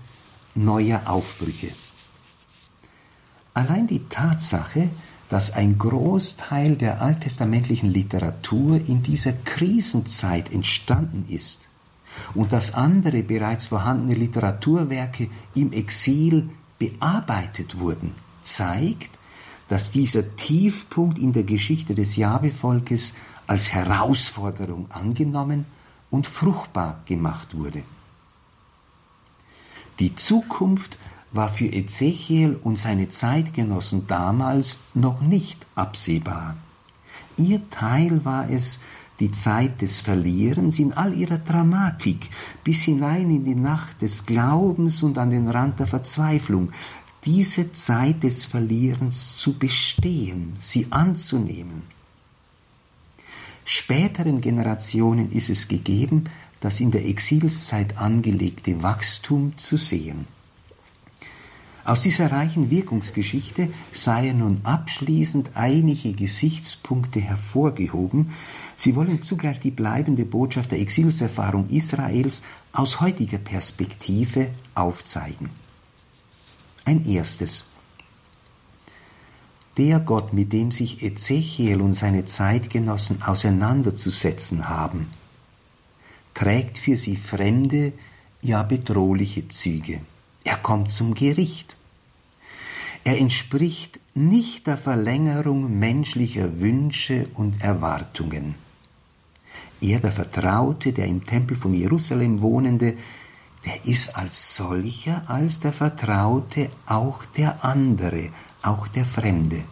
neuer 0.55 1.03
Aufbrüche. 1.07 1.71
Allein 3.55 3.89
die 3.89 4.09
Tatsache, 4.09 4.89
dass 5.31 5.53
ein 5.53 5.79
Großteil 5.79 6.77
der 6.77 7.03
alttestamentlichen 7.03 7.91
Literatur 7.93 8.81
in 8.87 9.03
dieser 9.03 9.33
Krisenzeit 9.33 10.53
entstanden 10.53 11.25
ist 11.29 11.69
und 12.35 12.53
dass 12.53 12.75
andere 12.75 13.25
bereits 13.25 13.67
vorhandene 13.67 14.15
Literaturwerke 14.15 15.29
im 15.57 15.73
Exil 15.73 16.51
bearbeitet 16.79 17.81
wurden, 17.81 18.15
zeigt, 18.45 19.18
dass 19.69 19.91
dieser 19.91 20.37
Tiefpunkt 20.37 21.19
in 21.19 21.33
der 21.33 21.45
Geschichte 21.45 21.95
des 21.95 22.17
Jabevolkes 22.17 23.15
als 23.47 23.73
Herausforderung 23.73 24.91
angenommen 24.91 25.67
und 26.11 26.27
fruchtbar 26.27 27.03
gemacht 27.07 27.57
wurde. 27.57 27.83
Die 29.99 30.15
Zukunft 30.15 30.99
war 31.33 31.49
für 31.49 31.67
Ezechiel 31.67 32.59
und 32.63 32.79
seine 32.79 33.11
Zeitgenossen 33.11 34.07
damals 34.07 34.79
noch 34.95 35.21
nicht 35.21 35.67
absehbar. 35.75 36.57
Ihr 37.37 37.69
Teil 37.71 38.25
war 38.25 38.49
es, 38.49 38.81
die 39.21 39.33
Zeit 39.33 39.83
des 39.83 40.01
Verlierens 40.01 40.79
in 40.79 40.93
all 40.93 41.13
ihrer 41.13 41.39
Dramatik 41.39 42.31
bis 42.63 42.83
hinein 42.83 43.31
in 43.31 43.45
die 43.45 43.57
Nacht 43.57 44.01
des 44.01 44.27
Glaubens 44.27 45.03
und 45.03 45.19
an 45.19 45.31
den 45.31 45.49
Rand 45.49 45.81
der 45.81 45.89
Verzweiflung, 45.89 46.71
diese 47.29 47.73
Zeit 47.73 48.25
des 48.25 48.47
Verlierens 48.47 49.37
zu 49.37 49.59
bestehen, 49.59 50.57
sie 50.61 50.87
anzunehmen. 50.89 51.83
Späteren 53.67 54.41
Generationen 54.41 55.31
ist 55.31 55.51
es 55.51 55.69
gegeben, 55.69 56.25
das 56.61 56.81
in 56.81 56.91
der 56.91 57.05
Exilszeit 57.05 57.99
angelegte 57.99 58.83
Wachstum 58.83 59.53
zu 59.59 59.77
sehen. 59.77 60.27
Aus 61.85 62.01
dieser 62.01 62.33
reichen 62.33 62.71
Wirkungsgeschichte 62.71 63.69
seien 63.93 64.39
nun 64.39 64.61
abschließend 64.63 65.51
einige 65.53 66.15
Gesichtspunkte 66.15 67.21
hervorgehoben. 67.21 68.31
Sie 68.75 68.97
wollen 68.97 69.21
zugleich 69.21 69.61
die 69.61 69.71
bleibende 69.71 70.25
Botschaft 70.25 70.73
der 70.73 70.81
Exilserfahrung 70.81 71.69
Israels 71.69 72.41
aus 72.73 73.03
heutiger 73.03 73.39
Perspektive 73.39 74.49
aufzeigen. 74.75 75.51
Ein 76.89 77.05
erstes. 77.05 77.67
Der 79.77 80.01
Gott, 80.01 80.33
mit 80.33 80.55
dem 80.55 80.71
sich 80.73 81.03
Ezechiel 81.03 81.83
und 81.83 81.93
seine 81.93 82.25
Zeitgenossen 82.25 83.21
auseinanderzusetzen 83.23 84.71
haben, 84.71 85.09
trägt 86.33 86.79
für 86.79 86.97
sie 86.97 87.17
fremde, 87.17 87.93
ja 88.41 88.63
bedrohliche 88.63 89.47
Züge. 89.49 90.01
Er 90.45 90.57
kommt 90.57 90.91
zum 90.91 91.13
Gericht. 91.13 91.77
Er 93.05 93.19
entspricht 93.19 94.01
nicht 94.15 94.67
der 94.67 94.79
Verlängerung 94.79 95.79
menschlicher 95.79 96.59
Wünsche 96.59 97.29
und 97.35 97.63
Erwartungen. 97.63 98.55
Er, 99.83 99.99
der 100.01 100.13
Vertraute, 100.13 100.95
der 100.95 101.05
im 101.05 101.23
Tempel 101.23 101.55
von 101.55 101.75
Jerusalem 101.75 102.41
wohnende, 102.41 102.97
der 103.65 103.85
ist 103.85 104.17
als 104.17 104.57
solcher, 104.57 105.23
als 105.27 105.61
der 105.61 105.73
Vertraute 105.73 106.71
auch 106.87 107.25
der 107.37 107.65
andere, 107.65 108.31
auch 108.63 108.89
der 108.89 109.05
Fremde. 109.05 109.65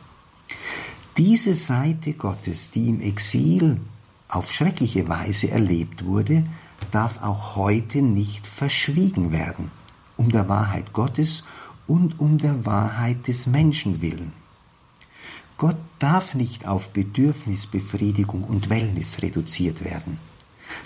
Diese 1.17 1.55
Seite 1.55 2.13
Gottes, 2.13 2.71
die 2.71 2.89
im 2.89 3.01
Exil 3.01 3.81
auf 4.29 4.53
schreckliche 4.53 5.09
Weise 5.09 5.51
erlebt 5.51 6.05
wurde, 6.05 6.45
darf 6.91 7.23
auch 7.23 7.57
heute 7.57 8.03
nicht 8.03 8.47
verschwiegen 8.47 9.33
werden, 9.33 9.71
um 10.17 10.31
der 10.31 10.49
Wahrheit 10.49 10.93
Gottes 10.93 11.45
und 11.87 12.21
um 12.21 12.39
der 12.39 12.67
Wahrheit 12.67 13.29
des 13.29 13.47
Menschen 13.47 14.03
willen. 14.03 14.33
Gott 15.59 15.77
darf 15.99 16.35
nicht 16.35 16.67
auf 16.67 16.91
Bedürfnisbefriedigung 16.91 18.45
und 18.45 18.69
Wellness 18.69 19.23
reduziert 19.23 19.85
werden. 19.85 20.19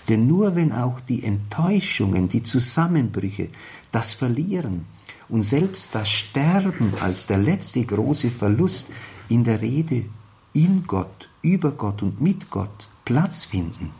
Denn 0.09 0.27
nur 0.27 0.57
wenn 0.57 0.73
auch 0.73 1.01
die 1.01 1.25
Enttäuschungen, 1.25 2.29
die 2.29 2.43
Zusammenbrüche, 2.43 3.49
das 3.93 4.15
Verlieren 4.15 4.87
und 5.29 5.43
selbst 5.43 5.95
das 5.95 6.09
Sterben 6.09 6.93
als 7.01 7.27
der 7.27 7.39
letzte 7.39 7.85
große 7.85 8.31
Verlust 8.31 8.91
in 9.29 9.45
der 9.45 9.61
Rede 9.61 10.05
in 10.53 10.85
Gott, 10.87 11.29
über 11.43 11.71
Gott 11.71 12.03
und 12.03 12.21
mit 12.21 12.51
Gott 12.51 12.91
Platz 13.05 13.45
finden, 13.45 13.91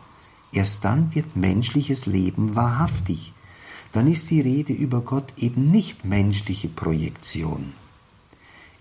erst 0.53 0.85
dann 0.85 1.15
wird 1.15 1.37
menschliches 1.37 2.07
Leben 2.07 2.57
wahrhaftig. 2.57 3.33
Dann 3.93 4.07
ist 4.07 4.31
die 4.31 4.41
Rede 4.41 4.73
über 4.73 5.01
Gott 5.01 5.33
eben 5.37 5.71
nicht 5.71 6.05
menschliche 6.05 6.69
Projektion. 6.69 7.73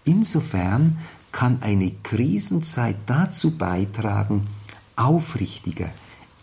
Insofern 0.05 0.97
kann 1.31 1.61
eine 1.61 1.91
Krisenzeit 2.03 2.97
dazu 3.05 3.57
beitragen, 3.57 4.47
aufrichtiger, 4.95 5.89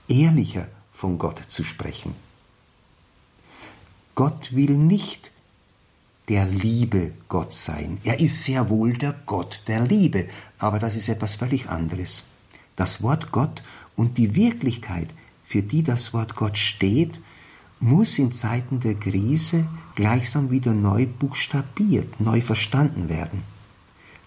ehrlicher 0.09 0.69
von 0.93 1.19
Gott 1.19 1.43
zu 1.49 1.65
sprechen. 1.65 2.15
Gott 4.15 4.55
will 4.55 4.77
nicht 4.77 5.31
der 6.29 6.47
Liebe 6.47 7.13
Gott 7.29 7.53
sein. 7.53 7.99
Er 8.03 8.19
ist 8.19 8.43
sehr 8.43 8.71
wohl 8.71 8.95
der 8.95 9.15
Gott 9.27 9.63
der 9.67 9.81
Liebe, 9.81 10.29
aber 10.59 10.79
das 10.79 10.97
ist 10.97 11.09
etwas 11.09 11.37
völlig 11.37 11.69
anderes. 11.69 12.25
Das 12.75 13.03
Wort 13.03 13.31
Gott 13.31 13.63
und 13.95 14.19
die 14.19 14.35
Wirklichkeit, 14.35 15.09
für 15.45 15.63
die 15.63 15.83
das 15.83 16.13
Wort 16.13 16.35
Gott 16.35 16.59
steht, 16.59 17.21
muss 17.79 18.19
in 18.19 18.33
Zeiten 18.33 18.81
der 18.81 18.95
Krise 18.95 19.67
gleichsam 19.95 20.51
wieder 20.51 20.73
neu 20.73 21.07
buchstabiert, 21.07 22.21
neu 22.21 22.41
verstanden 22.41 23.09
werden. 23.09 23.43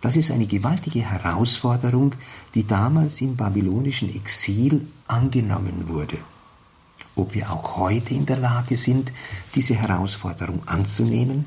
Das 0.02 0.16
ist 0.16 0.32
eine 0.32 0.46
gewaltige 0.46 1.02
Herausforderung, 1.02 2.16
die 2.56 2.66
damals 2.66 3.20
im 3.22 3.36
babylonischen 3.36 4.14
Exil 4.16 4.88
angenommen 5.08 5.88
wurde. 5.88 6.18
Ob 7.16 7.34
wir 7.34 7.52
auch 7.52 7.76
heute 7.78 8.14
in 8.14 8.26
der 8.26 8.38
Lage 8.38 8.78
sind, 8.78 9.12
diese 9.56 9.76
Herausforderung 9.76 10.66
anzunehmen? 10.68 11.46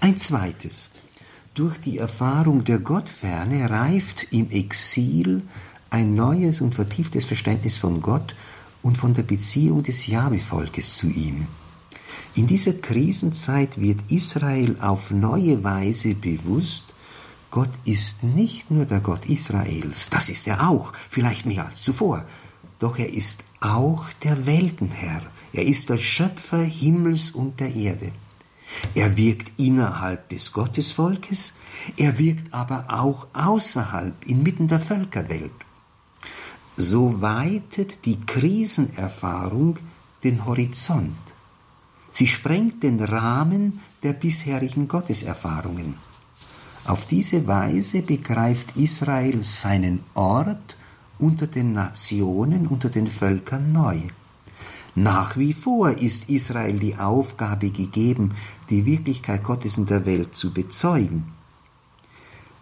Ein 0.00 0.16
zweites. 0.16 0.90
Durch 1.54 1.78
die 1.78 1.98
Erfahrung 1.98 2.64
der 2.64 2.80
Gottferne 2.80 3.70
reift 3.70 4.26
im 4.32 4.50
Exil 4.50 5.42
ein 5.90 6.14
neues 6.14 6.60
und 6.60 6.74
vertieftes 6.74 7.24
Verständnis 7.24 7.76
von 7.76 8.00
Gott 8.00 8.34
und 8.82 8.98
von 8.98 9.14
der 9.14 9.22
Beziehung 9.22 9.82
des 9.82 10.06
Jahwe-Volkes 10.06 10.96
zu 10.96 11.06
ihm. 11.08 11.46
In 12.34 12.46
dieser 12.46 12.72
Krisenzeit 12.72 13.78
wird 13.78 14.10
Israel 14.10 14.76
auf 14.80 15.10
neue 15.10 15.62
Weise 15.64 16.14
bewusst, 16.14 16.84
Gott 17.50 17.70
ist 17.84 18.22
nicht 18.22 18.70
nur 18.70 18.86
der 18.86 19.00
Gott 19.00 19.26
Israels, 19.26 20.08
das 20.08 20.30
ist 20.30 20.46
er 20.46 20.66
auch, 20.66 20.94
vielleicht 21.10 21.44
mehr 21.44 21.66
als 21.66 21.82
zuvor, 21.82 22.24
doch 22.78 22.98
er 22.98 23.12
ist 23.12 23.44
auch 23.60 24.06
der 24.22 24.46
Weltenherr, 24.46 25.22
er 25.52 25.66
ist 25.66 25.90
der 25.90 25.98
Schöpfer 25.98 26.62
Himmels 26.62 27.32
und 27.32 27.60
der 27.60 27.74
Erde. 27.74 28.12
Er 28.94 29.18
wirkt 29.18 29.52
innerhalb 29.60 30.30
des 30.30 30.54
Gottesvolkes, 30.54 31.52
er 31.98 32.18
wirkt 32.18 32.54
aber 32.54 32.86
auch 32.88 33.26
außerhalb, 33.34 34.26
inmitten 34.26 34.68
der 34.68 34.80
Völkerwelt. 34.80 35.52
So 36.78 37.20
weitet 37.20 38.06
die 38.06 38.18
Krisenerfahrung 38.22 39.76
den 40.24 40.46
Horizont. 40.46 41.31
Sie 42.12 42.26
sprengt 42.26 42.82
den 42.82 43.00
Rahmen 43.00 43.80
der 44.02 44.12
bisherigen 44.12 44.86
Gotteserfahrungen. 44.86 45.94
Auf 46.84 47.06
diese 47.06 47.46
Weise 47.46 48.02
begreift 48.02 48.76
Israel 48.76 49.42
seinen 49.42 50.00
Ort 50.12 50.76
unter 51.18 51.46
den 51.46 51.72
Nationen, 51.72 52.66
unter 52.66 52.90
den 52.90 53.06
Völkern 53.06 53.72
neu. 53.72 53.98
Nach 54.94 55.38
wie 55.38 55.54
vor 55.54 55.92
ist 55.92 56.28
Israel 56.28 56.78
die 56.78 56.96
Aufgabe 56.96 57.70
gegeben, 57.70 58.34
die 58.68 58.84
Wirklichkeit 58.84 59.42
Gottes 59.42 59.78
in 59.78 59.86
der 59.86 60.04
Welt 60.04 60.34
zu 60.34 60.52
bezeugen. 60.52 61.32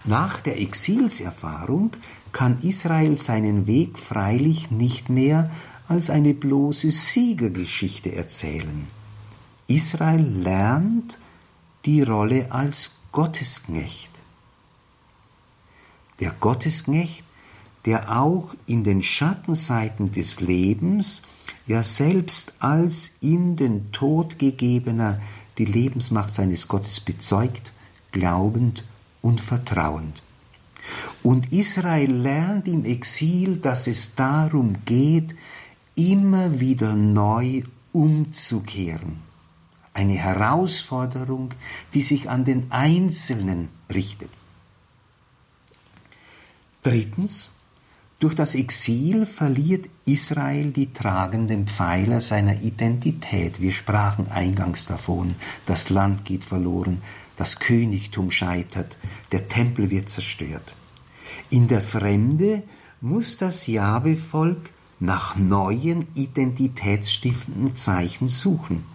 Nach 0.04 0.40
der 0.40 0.60
Exilserfahrung 0.60 1.90
kann 2.30 2.58
Israel 2.62 3.16
seinen 3.16 3.66
Weg 3.66 3.98
freilich 3.98 4.70
nicht 4.70 5.08
mehr 5.08 5.50
als 5.88 6.08
eine 6.08 6.34
bloße 6.34 6.90
Siegergeschichte 6.90 8.14
erzählen. 8.14 8.86
Israel 9.70 10.20
lernt 10.20 11.16
die 11.84 12.02
Rolle 12.02 12.50
als 12.50 12.96
Gottesknecht. 13.12 14.10
Der 16.18 16.32
Gottesknecht, 16.32 17.22
der 17.84 18.20
auch 18.20 18.52
in 18.66 18.82
den 18.82 19.00
Schattenseiten 19.00 20.10
des 20.10 20.40
Lebens, 20.40 21.22
ja 21.68 21.84
selbst 21.84 22.52
als 22.58 23.12
in 23.20 23.54
den 23.54 23.92
Tod 23.92 24.40
gegebener, 24.40 25.20
die 25.56 25.66
Lebensmacht 25.66 26.34
seines 26.34 26.66
Gottes 26.66 26.98
bezeugt, 26.98 27.70
glaubend 28.10 28.84
und 29.22 29.40
vertrauend. 29.40 30.20
Und 31.22 31.52
Israel 31.52 32.10
lernt 32.10 32.66
im 32.66 32.84
Exil, 32.84 33.58
dass 33.58 33.86
es 33.86 34.16
darum 34.16 34.84
geht, 34.84 35.36
immer 35.94 36.58
wieder 36.58 36.96
neu 36.96 37.62
umzukehren. 37.92 39.29
Eine 40.00 40.14
Herausforderung, 40.14 41.50
die 41.92 42.00
sich 42.00 42.30
an 42.30 42.46
den 42.46 42.72
Einzelnen 42.72 43.68
richtet. 43.94 44.30
Drittens, 46.82 47.50
durch 48.18 48.34
das 48.34 48.54
Exil 48.54 49.26
verliert 49.26 49.90
Israel 50.06 50.72
die 50.72 50.90
tragenden 50.94 51.66
Pfeiler 51.66 52.22
seiner 52.22 52.62
Identität. 52.62 53.60
Wir 53.60 53.74
sprachen 53.74 54.28
eingangs 54.28 54.86
davon, 54.86 55.34
das 55.66 55.90
Land 55.90 56.24
geht 56.24 56.46
verloren, 56.46 57.02
das 57.36 57.58
Königtum 57.58 58.30
scheitert, 58.30 58.96
der 59.32 59.48
Tempel 59.48 59.90
wird 59.90 60.08
zerstört. 60.08 60.72
In 61.50 61.68
der 61.68 61.82
Fremde 61.82 62.62
muss 63.02 63.36
das 63.36 63.66
Jahwe-Volk 63.66 64.70
nach 64.98 65.36
neuen 65.36 66.08
identitätsstiftenden 66.14 67.76
Zeichen 67.76 68.30
suchen. 68.30 68.86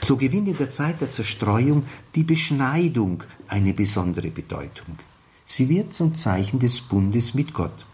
So 0.00 0.16
gewinnt 0.16 0.48
in 0.48 0.56
der 0.56 0.70
Zeit 0.70 1.00
der 1.00 1.10
Zerstreuung 1.10 1.84
die 2.14 2.22
Beschneidung 2.22 3.22
eine 3.48 3.74
besondere 3.74 4.30
Bedeutung. 4.30 4.98
Sie 5.44 5.68
wird 5.68 5.94
zum 5.94 6.14
Zeichen 6.14 6.58
des 6.58 6.80
Bundes 6.80 7.34
mit 7.34 7.52
Gott. 7.52 7.84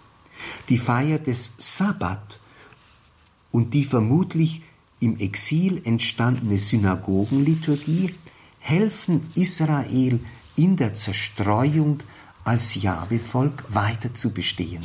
Die 0.68 0.78
Feier 0.78 1.18
des 1.18 1.54
Sabbat 1.58 2.38
und 3.50 3.72
die 3.72 3.84
vermutlich 3.84 4.62
im 5.00 5.16
Exil 5.18 5.80
entstandene 5.84 6.58
Synagogenliturgie 6.58 8.14
helfen 8.58 9.28
Israel 9.34 10.20
in 10.56 10.76
der 10.76 10.94
Zerstreuung 10.94 12.02
als 12.44 12.74
Jahwe-Volk 12.74 13.64
weiter 13.70 14.14
zu 14.14 14.32
bestehen 14.32 14.84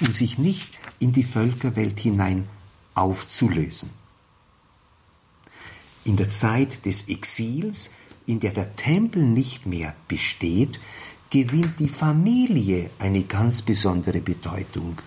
und 0.00 0.14
sich 0.14 0.38
nicht 0.38 0.68
in 0.98 1.12
die 1.12 1.24
Völkerwelt 1.24 2.00
hinein 2.00 2.48
aufzulösen. 2.94 3.90
In 6.04 6.16
der 6.16 6.30
Zeit 6.30 6.84
des 6.84 7.08
Exils, 7.08 7.90
in 8.26 8.40
der 8.40 8.52
der 8.52 8.74
Tempel 8.74 9.22
nicht 9.22 9.66
mehr 9.66 9.94
besteht, 10.08 10.80
gewinnt 11.30 11.78
die 11.78 11.88
Familie 11.88 12.90
eine 12.98 13.22
ganz 13.22 13.62
besondere 13.62 14.20
Bedeutung. 14.20 14.98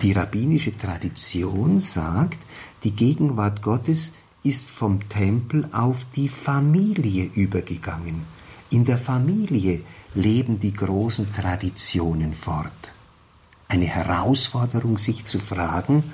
Die 0.00 0.12
rabbinische 0.12 0.76
Tradition 0.78 1.80
sagt, 1.80 2.38
die 2.84 2.92
Gegenwart 2.92 3.62
Gottes 3.62 4.12
ist 4.44 4.70
vom 4.70 5.08
Tempel 5.08 5.68
auf 5.72 6.06
die 6.14 6.28
Familie 6.28 7.24
übergegangen. 7.34 8.22
In 8.70 8.84
der 8.84 8.98
Familie 8.98 9.82
leben 10.14 10.60
die 10.60 10.72
großen 10.72 11.32
Traditionen 11.34 12.32
fort. 12.32 12.92
Eine 13.66 13.86
Herausforderung, 13.86 14.98
sich 14.98 15.26
zu 15.26 15.40
fragen, 15.40 16.04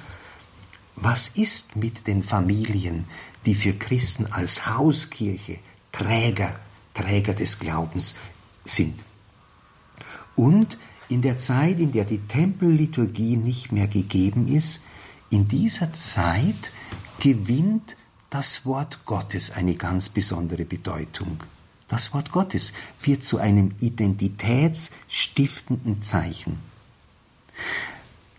was 0.97 1.29
ist 1.29 1.77
mit 1.77 2.07
den 2.07 2.23
Familien, 2.23 3.05
die 3.47 3.55
für 3.55 3.75
Christen 3.75 4.27
als 4.27 4.67
Hauskirche 4.67 5.59
Träger, 5.93 6.59
Träger 6.95 7.35
des 7.35 7.59
Glaubens 7.59 8.17
sind? 8.65 8.99
Und 10.37 10.79
in 11.09 11.23
der 11.23 11.39
Zeit, 11.39 11.81
in 11.81 11.93
der 11.93 12.05
die 12.05 12.19
Tempelliturgie 12.19 13.37
nicht 13.37 13.73
mehr 13.73 13.87
gegeben 13.87 14.49
ist, 14.49 14.83
in 15.31 15.49
dieser 15.49 15.93
Zeit 15.93 16.75
gewinnt 17.21 17.97
das 18.31 18.67
Wort 18.67 19.05
Gottes 19.05 19.53
eine 19.53 19.77
ganz 19.77 20.09
besondere 20.09 20.65
Bedeutung. 20.65 21.39
Das 21.89 22.15
Wort 22.15 22.33
Gottes 22.33 22.73
wird 23.03 23.23
zu 23.23 23.39
einem 23.39 23.75
identitätsstiftenden 23.79 26.03
Zeichen. 26.03 26.59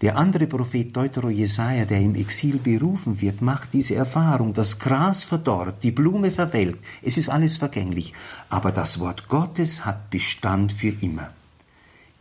Der 0.06 0.20
andere 0.20 0.46
Prophet 0.46 0.96
Deutero 0.96 1.32
Jesaja, 1.32 1.84
der 1.86 2.00
im 2.00 2.14
Exil 2.14 2.60
berufen 2.60 3.22
wird, 3.22 3.42
macht 3.42 3.74
diese 3.74 3.96
Erfahrung. 3.96 4.54
Das 4.54 4.78
Gras 4.78 5.24
verdorrt, 5.24 5.82
die 5.82 5.90
Blume 5.90 6.30
verwelkt, 6.30 6.86
es 7.02 7.18
ist 7.18 7.28
alles 7.28 7.58
vergänglich. 7.58 8.14
Aber 8.48 8.72
das 8.72 9.00
Wort 9.00 9.28
Gottes 9.30 9.84
hat 9.84 10.12
Bestand 10.12 10.72
für 10.72 10.90
immer 10.90 11.32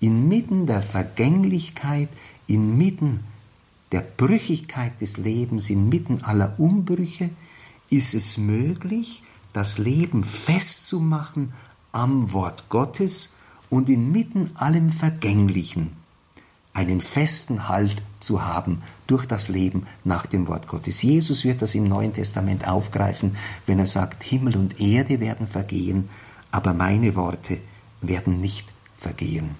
inmitten 0.00 0.66
der 0.66 0.80
Vergänglichkeit, 0.80 2.08
inmitten 2.46 3.20
der 3.92 4.00
Brüchigkeit 4.00 4.98
des 5.02 5.18
Lebens, 5.18 5.68
inmitten 5.68 6.24
aller 6.24 6.58
Umbrüche, 6.58 7.28
ist 7.90 8.14
es 8.14 8.38
möglich, 8.38 9.22
das 9.52 9.76
Leben 9.76 10.24
festzumachen 10.24 11.52
am 11.92 12.32
Wort 12.32 12.70
Gottes 12.70 13.34
und 13.68 13.90
inmitten 13.90 14.52
allem 14.54 14.88
Vergänglichen 14.90 16.02
einen 16.74 17.00
festen 17.00 17.68
Halt 17.68 18.02
zu 18.20 18.44
haben 18.44 18.82
durch 19.06 19.26
das 19.26 19.48
Leben 19.48 19.86
nach 20.02 20.26
dem 20.26 20.48
Wort 20.48 20.68
Gottes. 20.68 21.02
Jesus 21.02 21.44
wird 21.44 21.62
das 21.62 21.74
im 21.74 21.84
Neuen 21.84 22.12
Testament 22.12 22.66
aufgreifen, 22.66 23.36
wenn 23.66 23.78
er 23.78 23.86
sagt, 23.86 24.22
Himmel 24.24 24.56
und 24.56 24.80
Erde 24.80 25.20
werden 25.20 25.46
vergehen, 25.46 26.10
aber 26.50 26.74
meine 26.74 27.14
Worte 27.14 27.58
werden 28.02 28.40
nicht 28.40 28.66
vergehen. 28.94 29.54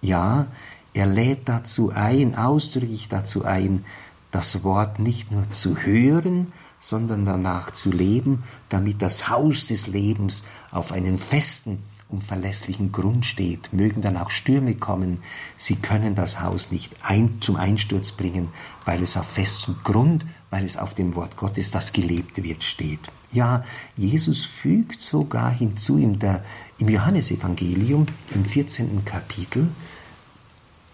Ja, 0.00 0.46
er 0.94 1.06
lädt 1.06 1.48
dazu 1.48 1.90
ein, 1.94 2.36
ausdrücklich 2.36 3.08
dazu 3.08 3.44
ein, 3.44 3.84
das 4.30 4.62
Wort 4.64 4.98
nicht 4.98 5.30
nur 5.32 5.50
zu 5.50 5.76
hören, 5.76 6.52
sondern 6.80 7.24
danach 7.24 7.72
zu 7.72 7.90
leben, 7.90 8.44
damit 8.68 9.02
das 9.02 9.28
Haus 9.28 9.66
des 9.66 9.86
Lebens 9.86 10.44
auf 10.70 10.92
einen 10.92 11.18
festen 11.18 11.82
und 12.10 12.24
verlässlichen 12.24 12.92
Grund 12.92 13.24
steht. 13.24 13.72
Mögen 13.72 14.02
dann 14.02 14.16
auch 14.16 14.30
Stürme 14.30 14.74
kommen, 14.74 15.18
sie 15.56 15.76
können 15.76 16.14
das 16.14 16.40
Haus 16.40 16.70
nicht 16.70 16.94
ein, 17.02 17.40
zum 17.40 17.56
Einsturz 17.56 18.12
bringen, 18.12 18.48
weil 18.84 19.02
es 19.02 19.16
auf 19.16 19.26
festem 19.26 19.76
Grund, 19.84 20.26
weil 20.50 20.64
es 20.64 20.76
auf 20.76 20.94
dem 20.94 21.14
Wort 21.14 21.36
Gottes, 21.36 21.70
das 21.70 21.92
gelebt 21.92 22.42
wird, 22.42 22.62
steht. 22.62 23.00
Ja, 23.32 23.64
Jesus 23.96 24.44
fügt 24.44 25.00
sogar 25.00 25.52
hinzu 25.52 25.98
in 25.98 26.18
der, 26.18 26.44
im 26.78 26.88
Johannesevangelium 26.88 28.06
im 28.34 28.44
14. 28.44 29.04
Kapitel, 29.04 29.68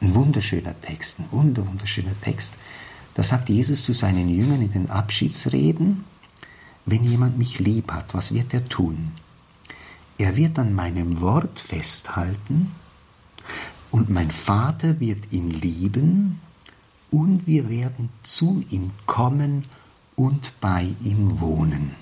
ein 0.02 0.14
wunderschöner 0.14 0.78
Text, 0.82 1.18
ein 1.18 1.26
wunder, 1.30 1.66
wunderschöner 1.66 2.20
Text. 2.20 2.52
Da 3.14 3.22
sagt 3.22 3.48
Jesus 3.48 3.84
zu 3.84 3.94
seinen 3.94 4.28
Jüngern 4.28 4.60
in 4.60 4.72
den 4.72 4.90
Abschiedsreden, 4.90 6.04
wenn 6.84 7.02
jemand 7.02 7.38
mich 7.38 7.58
lieb 7.58 7.90
hat, 7.90 8.12
was 8.12 8.34
wird 8.34 8.52
er 8.52 8.68
tun? 8.68 9.12
Er 10.18 10.36
wird 10.36 10.58
an 10.58 10.72
meinem 10.72 11.20
Wort 11.20 11.60
festhalten 11.60 12.72
und 13.90 14.08
mein 14.08 14.30
Vater 14.30 14.98
wird 14.98 15.32
ihn 15.32 15.50
lieben 15.50 16.40
und 17.10 17.46
wir 17.46 17.68
werden 17.68 18.08
zu 18.22 18.64
ihm 18.70 18.92
kommen 19.04 19.66
und 20.16 20.58
bei 20.60 20.86
ihm 21.02 21.40
wohnen. 21.40 21.94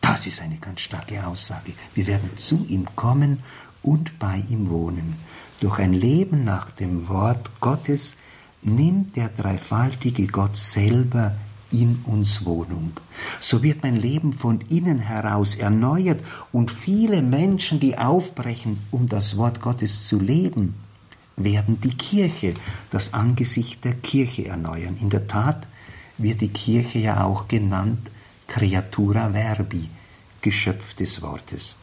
Das 0.00 0.26
ist 0.26 0.40
eine 0.40 0.58
ganz 0.58 0.80
starke 0.80 1.24
Aussage. 1.26 1.74
Wir 1.94 2.06
werden 2.06 2.36
zu 2.36 2.64
ihm 2.68 2.86
kommen 2.96 3.42
und 3.82 4.18
bei 4.18 4.42
ihm 4.48 4.68
wohnen. 4.68 5.16
Durch 5.60 5.78
ein 5.78 5.92
Leben 5.92 6.44
nach 6.44 6.70
dem 6.70 7.08
Wort 7.08 7.50
Gottes 7.60 8.16
nimmt 8.62 9.16
der 9.16 9.28
dreifaltige 9.28 10.26
Gott 10.26 10.56
selber 10.56 11.34
in 11.70 12.00
uns 12.04 12.44
Wohnung. 12.44 12.92
So 13.40 13.62
wird 13.62 13.82
mein 13.82 13.96
Leben 13.96 14.32
von 14.32 14.60
innen 14.68 14.98
heraus 14.98 15.54
erneuert 15.54 16.20
und 16.52 16.70
viele 16.70 17.22
Menschen, 17.22 17.80
die 17.80 17.98
aufbrechen, 17.98 18.78
um 18.90 19.08
das 19.08 19.36
Wort 19.36 19.60
Gottes 19.60 20.06
zu 20.06 20.18
leben, 20.18 20.74
werden 21.36 21.80
die 21.80 21.96
Kirche, 21.96 22.54
das 22.90 23.14
Angesicht 23.14 23.84
der 23.84 23.94
Kirche 23.94 24.46
erneuern. 24.46 24.96
In 25.00 25.10
der 25.10 25.26
Tat 25.28 25.68
wird 26.16 26.40
die 26.40 26.48
Kirche 26.48 26.98
ja 26.98 27.24
auch 27.24 27.48
genannt 27.48 28.10
Creatura 28.48 29.30
Verbi, 29.30 29.88
Geschöpf 30.40 30.94
des 30.94 31.22
Wortes. 31.22 31.76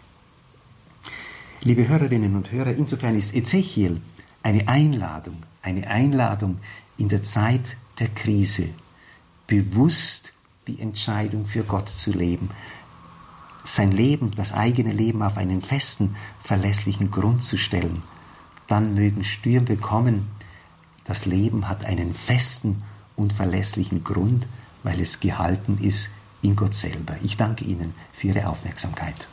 Liebe 1.61 1.87
Hörerinnen 1.87 2.35
und 2.35 2.51
Hörer, 2.51 2.75
insofern 2.75 3.15
ist 3.15 3.33
Ezechiel 3.33 4.01
eine 4.43 4.67
Einladung, 4.67 5.37
eine 5.61 5.87
Einladung 5.87 6.59
in 6.97 7.09
der 7.09 7.23
Zeit 7.23 7.77
der 7.99 8.09
Krise, 8.09 8.69
bewusst 9.47 10.33
die 10.67 10.79
Entscheidung 10.79 11.45
für 11.45 11.63
Gott 11.63 11.89
zu 11.89 12.11
leben, 12.11 12.49
sein 13.63 13.91
Leben, 13.91 14.31
das 14.35 14.51
eigene 14.51 14.91
Leben 14.91 15.23
auf 15.23 15.37
einen 15.37 15.61
festen, 15.61 16.15
verlässlichen 16.39 17.11
Grund 17.11 17.43
zu 17.43 17.57
stellen 17.57 18.03
dann 18.67 18.95
mögen 18.95 19.23
Stürme 19.23 19.77
kommen. 19.77 20.27
Das 21.05 21.25
Leben 21.25 21.69
hat 21.69 21.85
einen 21.85 22.13
festen 22.13 22.83
und 23.15 23.33
verlässlichen 23.33 24.03
Grund, 24.03 24.47
weil 24.83 24.99
es 24.99 25.19
gehalten 25.19 25.77
ist 25.77 26.09
in 26.41 26.55
Gott 26.55 26.75
selber. 26.75 27.15
Ich 27.23 27.37
danke 27.37 27.65
Ihnen 27.65 27.93
für 28.13 28.27
Ihre 28.27 28.47
Aufmerksamkeit. 28.47 29.27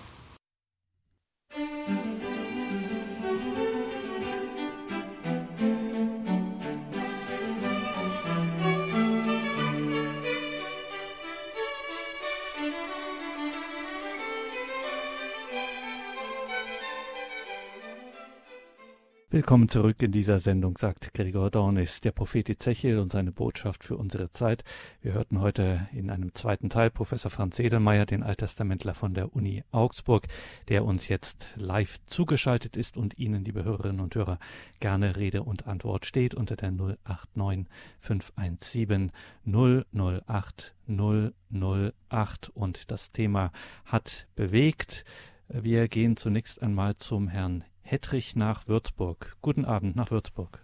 Willkommen 19.43 19.69
zurück 19.69 20.01
in 20.01 20.13
dieser 20.13 20.39
Sendung, 20.39 20.79
sagt 20.79 21.15
Gregor 21.15 21.51
Dornis, 21.51 22.01
der 22.01 22.13
Prophet 22.13 22.49
Ezechiel 22.49 23.01
und 23.01 23.11
seine 23.11 23.33
Botschaft 23.33 23.83
für 23.83 23.97
unsere 23.97 24.31
Zeit. 24.31 24.63
Wir 25.01 25.15
hörten 25.15 25.41
heute 25.41 25.89
in 25.93 26.11
einem 26.11 26.33
zweiten 26.33 26.71
Teil 26.71 26.91
Professor 26.91 27.29
Franz 27.29 27.59
Edelmeier, 27.59 28.07
den 28.07 28.23
Alttestamentler 28.23 28.95
von 28.95 29.15
der 29.15 29.35
Uni 29.35 29.65
Augsburg, 29.73 30.29
der 30.69 30.85
uns 30.85 31.09
jetzt 31.09 31.49
live 31.57 31.99
zugeschaltet 32.07 32.77
ist 32.77 32.97
und 32.97 33.19
Ihnen, 33.19 33.45
liebe 33.45 33.65
Hörerinnen 33.65 34.01
und 34.01 34.15
Hörer, 34.15 34.39
gerne 34.79 35.17
Rede 35.17 35.43
und 35.43 35.67
Antwort 35.67 36.07
steht 36.07 36.37
unter 36.37 36.55
der 36.55 36.71
089 36.71 37.67
517 37.99 39.11
008 39.45 40.75
008 40.87 42.49
und 42.55 42.93
das 42.93 43.11
Thema 43.11 43.51
hat 43.87 44.29
bewegt. 44.37 45.05
Wir 45.49 45.89
gehen 45.89 46.17
zunächst 46.17 46.63
einmal 46.63 46.97
zum 46.97 47.27
Herrn 47.27 47.65
Hettrich 47.85 48.37
nach 48.37 48.69
Würzburg. 48.69 49.35
Guten 49.43 49.65
Abend 49.65 49.97
nach 49.97 50.11
Würzburg. 50.11 50.61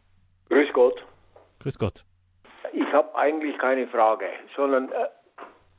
Grüß 0.49 0.73
Gott. 0.73 1.05
Grüß 1.61 1.79
Gott. 1.79 2.05
Ich 2.73 2.93
habe 2.93 3.15
eigentlich 3.17 3.57
keine 3.59 3.87
Frage, 3.89 4.27
sondern 4.57 4.91
äh, 4.91 5.09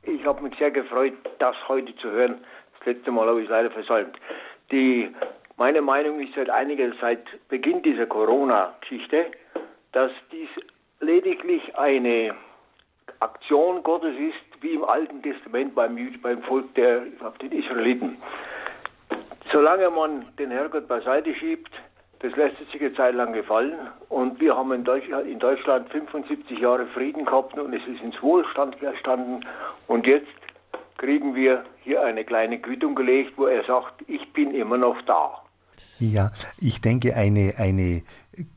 ich 0.02 0.24
habe 0.24 0.42
mich 0.42 0.56
sehr 0.58 0.70
gefreut, 0.70 1.14
das 1.38 1.56
heute 1.68 1.94
zu 1.96 2.10
hören. 2.10 2.44
Das 2.78 2.86
letzte 2.86 3.10
Mal 3.10 3.26
habe 3.26 3.40
ich 3.40 3.44
es 3.46 3.50
leider 3.50 3.70
versäumt. 3.70 4.16
Die, 4.70 5.10
meine 5.56 5.82
Meinung 5.82 6.20
ist 6.20 6.34
seit 6.34 6.50
einiger 6.50 6.96
Zeit, 7.00 7.24
Beginn 7.48 7.82
dieser 7.82 8.06
Corona-Geschichte, 8.06 9.26
dass 9.92 10.12
dies 10.30 10.48
lediglich 11.00 11.76
eine 11.76 12.34
Aktion 13.20 13.82
Gottes 13.82 14.14
ist, 14.16 14.62
wie 14.62 14.74
im 14.74 14.84
Alten 14.84 15.22
Testament 15.22 15.74
beim, 15.74 15.96
beim 16.22 16.42
Volk 16.42 16.74
der 16.74 17.00
den 17.42 17.52
Israeliten. 17.52 18.18
Solange 19.52 19.90
man 19.90 20.26
den 20.38 20.50
Herrgott 20.50 20.86
beiseite 20.86 21.34
schiebt, 21.34 21.72
das 22.20 22.36
lässt 22.36 22.58
sich 22.70 22.80
eine 22.80 22.94
Zeit 22.94 23.14
lang 23.14 23.32
gefallen. 23.32 23.74
Und 24.08 24.40
wir 24.40 24.56
haben 24.56 24.72
in 24.72 24.84
Deutschland, 24.84 25.26
in 25.26 25.38
Deutschland 25.38 25.90
75 25.90 26.58
Jahre 26.58 26.86
Frieden 26.86 27.24
gehabt 27.24 27.58
und 27.58 27.72
es 27.72 27.84
ist 27.86 28.00
ins 28.02 28.22
Wohlstand 28.22 28.78
gestanden. 28.78 29.44
Und 29.88 30.06
jetzt 30.06 30.28
kriegen 30.98 31.34
wir 31.34 31.64
hier 31.82 32.02
eine 32.02 32.24
kleine 32.24 32.60
Quittung 32.60 32.94
gelegt, 32.94 33.32
wo 33.36 33.46
er 33.46 33.64
sagt, 33.64 34.04
ich 34.06 34.32
bin 34.32 34.54
immer 34.54 34.76
noch 34.76 35.00
da. 35.02 35.42
Ja, 35.98 36.32
ich 36.58 36.80
denke, 36.80 37.14
eine, 37.14 37.54
eine 37.58 38.02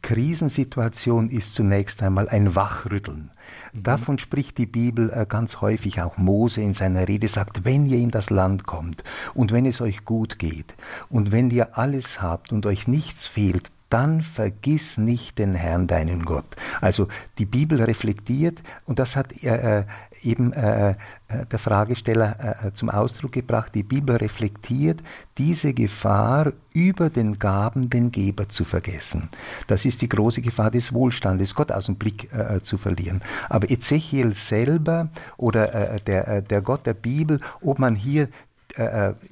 Krisensituation 0.01 1.29
ist 1.29 1.53
zunächst 1.53 2.01
einmal 2.01 2.29
ein 2.29 2.55
Wachrütteln. 2.55 3.31
Mhm. 3.73 3.83
Davon 3.83 4.17
spricht 4.17 4.57
die 4.57 4.65
Bibel 4.65 5.09
äh, 5.09 5.25
ganz 5.27 5.59
häufig, 5.59 6.01
auch 6.01 6.17
Mose 6.17 6.61
in 6.61 6.73
seiner 6.73 7.07
Rede 7.07 7.27
sagt, 7.27 7.65
wenn 7.65 7.85
ihr 7.85 7.97
in 7.97 8.11
das 8.11 8.29
Land 8.29 8.65
kommt 8.65 9.03
und 9.33 9.51
wenn 9.51 9.65
es 9.65 9.81
euch 9.81 10.05
gut 10.05 10.39
geht 10.39 10.75
und 11.09 11.31
wenn 11.31 11.49
ihr 11.51 11.77
alles 11.77 12.21
habt 12.21 12.53
und 12.53 12.65
euch 12.65 12.87
nichts 12.87 13.27
fehlt, 13.27 13.71
dann 13.93 14.23
vergiss 14.23 14.97
nicht 14.97 15.37
den 15.37 15.53
Herrn, 15.53 15.85
deinen 15.85 16.25
Gott. 16.25 16.55
Also 16.81 17.07
die 17.37 17.45
Bibel 17.45 17.79
reflektiert, 17.79 18.63
und 18.85 18.97
das 18.97 19.15
hat 19.15 19.43
äh, 19.43 19.85
eben 20.23 20.51
äh, 20.51 20.95
äh, 21.27 21.45
der 21.45 21.59
Fragesteller 21.59 22.65
äh, 22.65 22.73
zum 22.73 22.89
Ausdruck 22.89 23.33
gebracht, 23.33 23.75
die 23.75 23.83
Bibel 23.83 24.15
reflektiert 24.15 25.03
diese 25.37 25.75
Gefahr, 25.75 26.53
über 26.73 27.11
den 27.11 27.37
Gaben 27.37 27.91
den 27.91 28.11
Geber 28.11 28.49
zu 28.49 28.65
vergessen. 28.65 29.29
Das 29.67 29.85
ist 29.85 30.01
die 30.01 30.09
große 30.09 30.41
Gefahr 30.41 30.71
des 30.71 30.91
Wohlstandes, 30.91 31.53
Gott 31.53 31.71
aus 31.71 31.85
dem 31.85 31.97
Blick 31.97 32.33
äh, 32.33 32.63
zu 32.63 32.79
verlieren. 32.79 33.21
Aber 33.47 33.69
Ezechiel 33.69 34.33
selber 34.33 35.09
oder 35.37 35.71
äh, 35.71 36.01
der, 36.01 36.41
der 36.41 36.61
Gott 36.63 36.87
der 36.87 36.95
Bibel, 36.95 37.39
ob 37.61 37.77
man 37.77 37.93
hier 37.93 38.27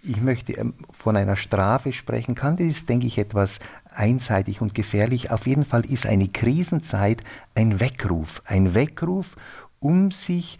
ich 0.03 0.21
möchte 0.21 0.53
ähm, 0.53 0.75
von 0.91 1.17
einer 1.17 1.35
Strafe 1.35 1.93
sprechen 1.93 2.35
kann, 2.35 2.57
das 2.57 2.67
ist, 2.67 2.89
denke 2.89 3.07
ich, 3.07 3.17
etwas 3.17 3.59
einseitig 3.91 4.61
und 4.61 4.73
gefährlich. 4.73 5.31
Auf 5.31 5.47
jeden 5.47 5.65
Fall 5.65 5.85
ist 5.85 6.05
eine 6.05 6.27
Krisenzeit 6.27 7.23
ein 7.55 7.79
Weckruf, 7.79 8.41
ein 8.45 8.73
Weckruf, 8.73 9.35
um 9.79 10.11
sich 10.11 10.59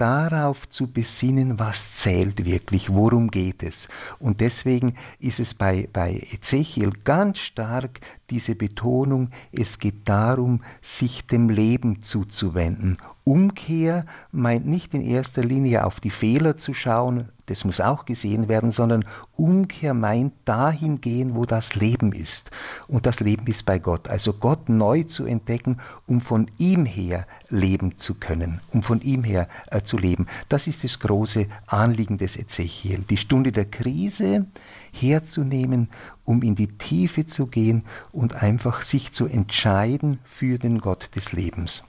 darauf 0.00 0.66
zu 0.70 0.90
besinnen, 0.90 1.58
was 1.58 1.94
zählt 1.94 2.46
wirklich, 2.46 2.88
worum 2.88 3.30
geht 3.30 3.62
es. 3.62 3.88
Und 4.18 4.40
deswegen 4.40 4.94
ist 5.18 5.40
es 5.40 5.52
bei, 5.52 5.88
bei 5.92 6.14
Ezechiel 6.32 6.92
ganz 7.04 7.38
stark 7.38 8.00
diese 8.30 8.54
Betonung, 8.54 9.30
es 9.52 9.78
geht 9.78 10.08
darum, 10.08 10.62
sich 10.82 11.26
dem 11.26 11.48
Leben 11.48 12.02
zuzuwenden. 12.02 12.98
Umkehr 13.24 14.06
meint 14.32 14.66
nicht 14.66 14.94
in 14.94 15.02
erster 15.02 15.42
Linie 15.42 15.84
auf 15.84 16.00
die 16.00 16.10
Fehler 16.10 16.56
zu 16.56 16.74
schauen, 16.74 17.28
das 17.50 17.64
muss 17.64 17.80
auch 17.80 18.04
gesehen 18.04 18.48
werden, 18.48 18.70
sondern 18.70 19.04
Umkehr 19.34 19.92
meint 19.92 20.34
dahin 20.44 21.00
gehen, 21.00 21.34
wo 21.34 21.46
das 21.46 21.74
Leben 21.74 22.12
ist. 22.12 22.52
Und 22.86 23.06
das 23.06 23.18
Leben 23.18 23.44
ist 23.48 23.66
bei 23.66 23.80
Gott. 23.80 24.06
Also 24.06 24.32
Gott 24.32 24.68
neu 24.68 25.02
zu 25.02 25.24
entdecken, 25.24 25.78
um 26.06 26.20
von 26.20 26.48
ihm 26.58 26.86
her 26.86 27.26
leben 27.48 27.98
zu 27.98 28.14
können, 28.14 28.60
um 28.70 28.84
von 28.84 29.00
ihm 29.00 29.24
her 29.24 29.48
äh, 29.72 29.82
zu 29.82 29.98
leben. 29.98 30.28
Das 30.48 30.68
ist 30.68 30.84
das 30.84 31.00
große 31.00 31.48
Anliegen 31.66 32.18
des 32.18 32.36
Ezechiel. 32.36 33.04
Die 33.10 33.16
Stunde 33.16 33.50
der 33.50 33.64
Krise 33.64 34.46
herzunehmen, 34.92 35.88
um 36.30 36.42
in 36.42 36.54
die 36.54 36.68
Tiefe 36.68 37.26
zu 37.26 37.48
gehen 37.48 37.82
und 38.12 38.40
einfach 38.40 38.82
sich 38.82 39.10
zu 39.10 39.26
entscheiden 39.26 40.20
für 40.22 40.58
den 40.58 40.78
Gott 40.78 41.16
des 41.16 41.32
Lebens. 41.32 41.84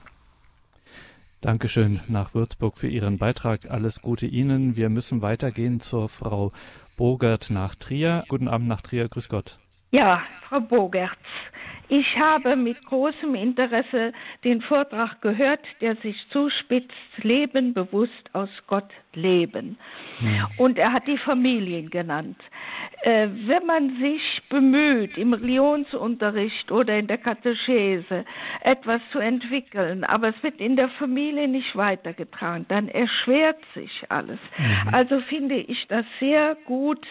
Dankeschön 1.40 2.00
nach 2.08 2.34
Würzburg 2.34 2.76
für 2.76 2.88
Ihren 2.88 3.18
Beitrag. 3.18 3.70
Alles 3.70 4.02
Gute 4.02 4.26
Ihnen. 4.26 4.76
Wir 4.76 4.88
müssen 4.88 5.22
weitergehen 5.22 5.80
zur 5.80 6.08
Frau 6.08 6.50
Bogert 6.96 7.50
nach 7.50 7.76
Trier. 7.76 8.24
Guten 8.28 8.48
Abend 8.48 8.66
nach 8.66 8.80
Trier. 8.80 9.08
Grüß 9.08 9.28
Gott. 9.28 9.60
Ja, 9.92 10.22
Frau 10.48 10.58
Bogertz. 10.58 11.12
Ich 11.88 12.06
habe 12.16 12.56
mit 12.56 12.84
großem 12.86 13.36
Interesse 13.36 14.12
den 14.42 14.60
Vortrag 14.62 15.20
gehört, 15.20 15.64
der 15.80 15.94
sich 15.96 16.16
zuspitzt, 16.32 16.90
Leben 17.18 17.74
bewusst 17.74 18.30
aus 18.32 18.50
Gott 18.66 18.90
leben. 19.16 19.78
Und 20.56 20.78
er 20.78 20.92
hat 20.92 21.06
die 21.06 21.18
Familien 21.18 21.90
genannt. 21.90 22.38
Äh, 23.04 23.28
wenn 23.48 23.66
man 23.66 23.98
sich 24.00 24.22
bemüht, 24.48 25.18
im 25.18 25.34
Religionsunterricht 25.34 26.70
oder 26.70 26.96
in 26.96 27.08
der 27.08 27.18
Katechese 27.18 28.24
etwas 28.60 29.00
zu 29.10 29.18
entwickeln, 29.18 30.04
aber 30.04 30.28
es 30.28 30.40
wird 30.42 30.60
in 30.60 30.76
der 30.76 30.88
Familie 30.88 31.48
nicht 31.48 31.74
weitergetragen, 31.74 32.64
dann 32.68 32.86
erschwert 32.88 33.58
sich 33.74 33.90
alles. 34.08 34.38
Mhm. 34.56 34.94
Also 34.94 35.18
finde 35.18 35.56
ich 35.56 35.84
das 35.88 36.04
sehr 36.20 36.56
gut, 36.64 37.04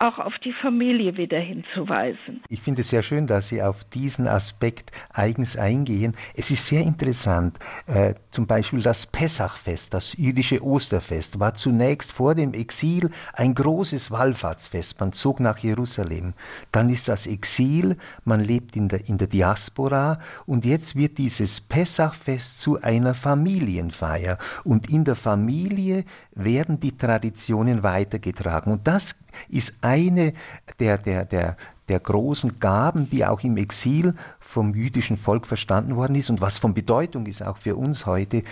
auch 0.00 0.18
auf 0.18 0.34
die 0.44 0.52
Familie 0.52 1.16
wieder 1.16 1.38
hinzuweisen. 1.38 2.42
Ich 2.50 2.60
finde 2.60 2.82
es 2.82 2.90
sehr 2.90 3.02
schön, 3.02 3.26
dass 3.26 3.48
Sie 3.48 3.62
auf 3.62 3.84
diesen 3.84 4.28
Aspekt 4.28 4.90
eigens 5.14 5.56
eingehen. 5.56 6.14
Es 6.36 6.50
ist 6.50 6.66
sehr 6.66 6.82
interessant, 6.82 7.58
äh, 7.86 8.12
zum 8.30 8.46
Beispiel 8.46 8.82
das 8.82 9.06
Pessachfest, 9.06 9.94
das 9.94 10.14
jüdische 10.18 10.62
Osterfest, 10.62 11.40
war 11.40 11.47
zunächst 11.54 12.12
vor 12.12 12.34
dem 12.34 12.54
Exil 12.54 13.10
ein 13.32 13.54
großes 13.54 14.10
Wallfahrtsfest. 14.10 15.00
Man 15.00 15.12
zog 15.12 15.40
nach 15.40 15.58
Jerusalem. 15.58 16.34
Dann 16.72 16.90
ist 16.90 17.08
das 17.08 17.26
Exil, 17.26 17.96
man 18.24 18.40
lebt 18.40 18.76
in 18.76 18.88
der, 18.88 19.08
in 19.08 19.18
der 19.18 19.28
Diaspora 19.28 20.20
und 20.46 20.64
jetzt 20.64 20.96
wird 20.96 21.18
dieses 21.18 21.60
Pessachfest 21.60 22.60
zu 22.60 22.80
einer 22.82 23.14
Familienfeier. 23.14 24.38
Und 24.64 24.90
in 24.90 25.04
der 25.04 25.16
Familie 25.16 26.04
werden 26.34 26.80
die 26.80 26.96
Traditionen 26.96 27.82
weitergetragen. 27.82 28.72
Und 28.72 28.86
das 28.86 29.14
ist 29.48 29.74
eine 29.82 30.32
der, 30.80 30.98
der, 30.98 31.24
der, 31.24 31.56
der 31.88 32.00
großen 32.00 32.60
Gaben, 32.60 33.08
die 33.10 33.24
auch 33.24 33.42
im 33.42 33.56
Exil 33.56 34.14
vom 34.38 34.74
jüdischen 34.74 35.16
Volk 35.16 35.46
verstanden 35.46 35.96
worden 35.96 36.16
ist 36.16 36.30
und 36.30 36.40
was 36.40 36.58
von 36.58 36.74
Bedeutung 36.74 37.26
ist 37.26 37.42
auch 37.42 37.58
für 37.58 37.76
uns 37.76 38.06
heute, 38.06 38.42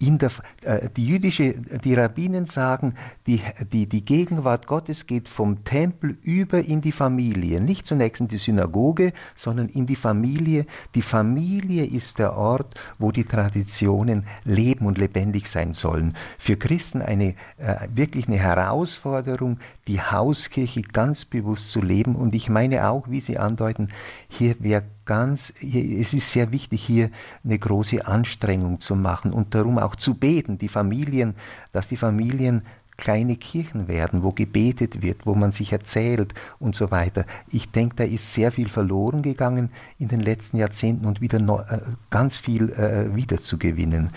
der, 0.00 0.30
äh, 0.62 0.88
die 0.96 1.06
jüdische, 1.06 1.54
die 1.54 1.94
Rabbinen 1.94 2.46
sagen, 2.46 2.94
die, 3.26 3.40
die, 3.72 3.88
die 3.88 4.04
Gegenwart 4.04 4.66
Gottes 4.66 5.06
geht 5.06 5.28
vom 5.28 5.64
Tempel 5.64 6.16
über 6.22 6.64
in 6.64 6.80
die 6.80 6.92
Familie. 6.92 7.60
Nicht 7.60 7.86
zunächst 7.86 8.20
in 8.20 8.28
die 8.28 8.36
Synagoge, 8.36 9.12
sondern 9.34 9.68
in 9.68 9.86
die 9.86 9.96
Familie. 9.96 10.66
Die 10.94 11.02
Familie 11.02 11.84
ist 11.86 12.18
der 12.18 12.36
Ort, 12.36 12.74
wo 12.98 13.12
die 13.12 13.24
Traditionen 13.24 14.24
leben 14.44 14.86
und 14.86 14.98
lebendig 14.98 15.48
sein 15.48 15.74
sollen. 15.74 16.16
Für 16.38 16.56
Christen 16.56 17.02
eine, 17.02 17.34
äh, 17.58 17.88
wirklich 17.94 18.28
eine 18.28 18.38
Herausforderung, 18.38 19.58
die 19.88 20.00
Hauskirche 20.00 20.82
ganz 20.82 21.24
bewusst 21.24 21.70
zu 21.70 21.82
leben. 21.82 22.16
Und 22.16 22.34
ich 22.34 22.48
meine 22.48 22.88
auch, 22.88 23.08
wie 23.08 23.20
Sie 23.20 23.38
andeuten, 23.38 23.88
hier 24.28 24.56
wäre 24.60 24.82
ganz, 25.06 25.52
es 25.62 26.12
ist 26.12 26.30
sehr 26.30 26.52
wichtig, 26.52 26.82
hier 26.84 27.10
eine 27.44 27.58
große 27.58 28.06
Anstrengung 28.06 28.80
zu 28.80 28.94
machen 28.96 29.32
und 29.32 29.54
darum 29.54 29.78
auch 29.78 29.96
zu 29.96 30.14
beten, 30.14 30.58
die 30.58 30.68
Familien, 30.68 31.34
dass 31.72 31.88
die 31.88 31.96
Familien 31.96 32.62
kleine 32.96 33.36
Kirchen 33.36 33.88
werden, 33.88 34.22
wo 34.22 34.32
gebetet 34.32 35.02
wird, 35.02 35.26
wo 35.26 35.34
man 35.34 35.52
sich 35.52 35.72
erzählt 35.72 36.34
und 36.58 36.74
so 36.74 36.90
weiter. 36.90 37.26
Ich 37.50 37.70
denke, 37.70 37.96
da 37.96 38.04
ist 38.04 38.32
sehr 38.32 38.52
viel 38.52 38.68
verloren 38.68 39.22
gegangen 39.22 39.70
in 39.98 40.08
den 40.08 40.20
letzten 40.20 40.56
Jahrzehnten 40.56 41.06
und 41.06 41.20
wieder 41.20 41.38
noch, 41.38 41.60
äh, 41.70 41.80
ganz 42.10 42.36
viel 42.36 42.70
äh, 42.72 43.14
wiederzugewinnen. 43.14 44.10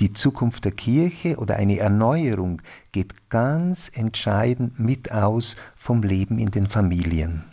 Die 0.00 0.12
Zukunft 0.12 0.64
der 0.64 0.72
Kirche 0.72 1.36
oder 1.36 1.56
eine 1.56 1.78
Erneuerung 1.78 2.62
geht 2.92 3.28
ganz 3.28 3.90
entscheidend 3.92 4.80
mit 4.80 5.12
aus 5.12 5.56
vom 5.76 6.02
Leben 6.02 6.38
in 6.38 6.50
den 6.50 6.68
Familien. 6.68 7.44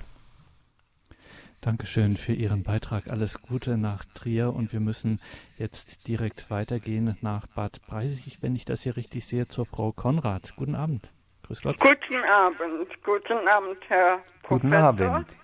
Dankeschön 1.62 2.18
für 2.18 2.34
Ihren 2.34 2.64
Beitrag. 2.64 3.08
Alles 3.10 3.42
Gute 3.42 3.78
nach 3.78 4.06
Trier 4.14 4.54
und 4.54 4.72
wir 4.74 4.80
müssen 4.80 5.20
jetzt 5.58 6.08
direkt 6.08 6.52
weitergehen 6.52 7.18
nach 7.22 7.48
Bad 7.48 7.82
Breisig, 7.88 8.38
wenn 8.42 8.56
ich 8.56 8.66
das 8.66 8.84
hier 8.84 8.96
richtig 8.96 9.26
sehe, 9.26 9.46
zur 9.46 9.66
Frau 9.66 9.92
Konrad. 9.92 10.54
Guten 10.56 10.76
Abend. 10.76 11.10
Grüß 11.46 11.64
Gott. 11.64 11.80
Guten 11.80 12.24
Abend. 12.24 13.04
Guten 13.04 13.48
Abend, 13.48 13.78
Herr 13.88 14.22
Professor. 14.44 14.60
Guten 14.60 14.74
Abend. 14.74 15.36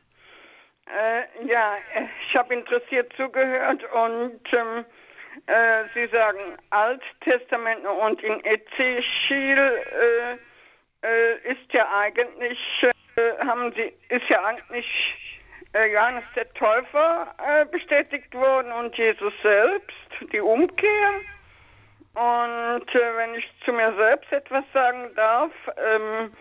Äh, 0.85 1.47
ja, 1.47 1.77
ich 2.29 2.35
habe 2.35 2.53
interessiert 2.53 3.11
zugehört 3.17 3.81
und 3.93 4.41
ähm, 4.53 4.85
äh, 5.47 5.83
Sie 5.93 6.07
sagen 6.07 6.57
Alttestament 6.69 7.85
und 7.85 8.21
in 8.21 8.39
Ezechiel 8.45 9.57
äh, 9.57 10.37
äh, 11.07 11.51
ist 11.51 11.73
ja 11.73 11.87
eigentlich, 11.99 12.59
äh, 13.15 13.45
haben 13.45 13.73
Sie, 13.73 13.93
ist 14.09 14.29
ja 14.29 14.43
eigentlich 14.43 14.85
Johannes 15.73 16.23
der 16.35 16.51
Täufer 16.53 17.33
äh, 17.45 17.65
bestätigt 17.65 18.33
worden 18.33 18.71
und 18.71 18.95
Jesus 18.97 19.33
selbst, 19.41 20.31
die 20.31 20.41
Umkehr. 20.41 21.11
Und 22.13 22.93
wenn 22.93 23.35
ich 23.35 23.45
zu 23.65 23.73
mir 23.73 23.93
selbst 23.95 24.31
etwas 24.31 24.63
sagen 24.71 25.09
darf, 25.15 25.51
ähm, 25.77 26.31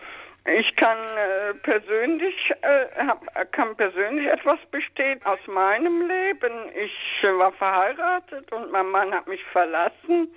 ich 0.45 0.75
kann 0.75 0.97
äh, 0.97 1.53
persönlich 1.63 2.35
äh, 2.61 3.45
kann 3.51 3.75
persönlich 3.77 4.27
etwas 4.27 4.59
bestehen 4.71 5.19
aus 5.23 5.39
meinem 5.47 6.05
Leben. 6.07 6.69
Ich 6.75 7.23
äh, 7.23 7.37
war 7.37 7.53
verheiratet 7.53 8.51
und 8.51 8.69
mein 8.71 8.87
Mann 8.87 9.13
hat 9.13 9.25
mich 9.25 9.43
verlassen 9.45 10.27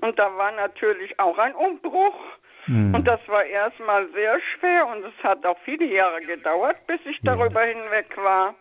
und 0.00 0.16
da 0.16 0.36
war 0.36 0.52
natürlich 0.52 1.18
auch 1.18 1.38
ein 1.38 1.54
Umbruch. 1.56 2.14
Mhm. 2.68 2.94
Und 2.94 3.08
das 3.08 3.20
war 3.26 3.44
erstmal 3.44 4.06
sehr 4.12 4.38
schwer 4.40 4.86
und 4.86 5.04
es 5.04 5.24
hat 5.24 5.44
auch 5.44 5.58
viele 5.64 5.86
Jahre 5.86 6.20
gedauert, 6.20 6.76
bis 6.86 7.00
ich 7.06 7.18
ja. 7.22 7.34
darüber 7.34 7.62
hinweg 7.62 8.16
war. 8.16 8.54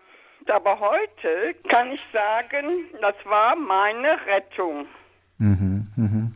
Aber 0.47 0.79
heute 0.79 1.55
kann 1.69 1.91
ich 1.91 2.01
sagen, 2.13 2.85
das 3.01 3.15
war 3.25 3.55
meine 3.55 4.17
Rettung. 4.25 4.87
Mhm, 5.39 5.87
mh. 5.95 6.26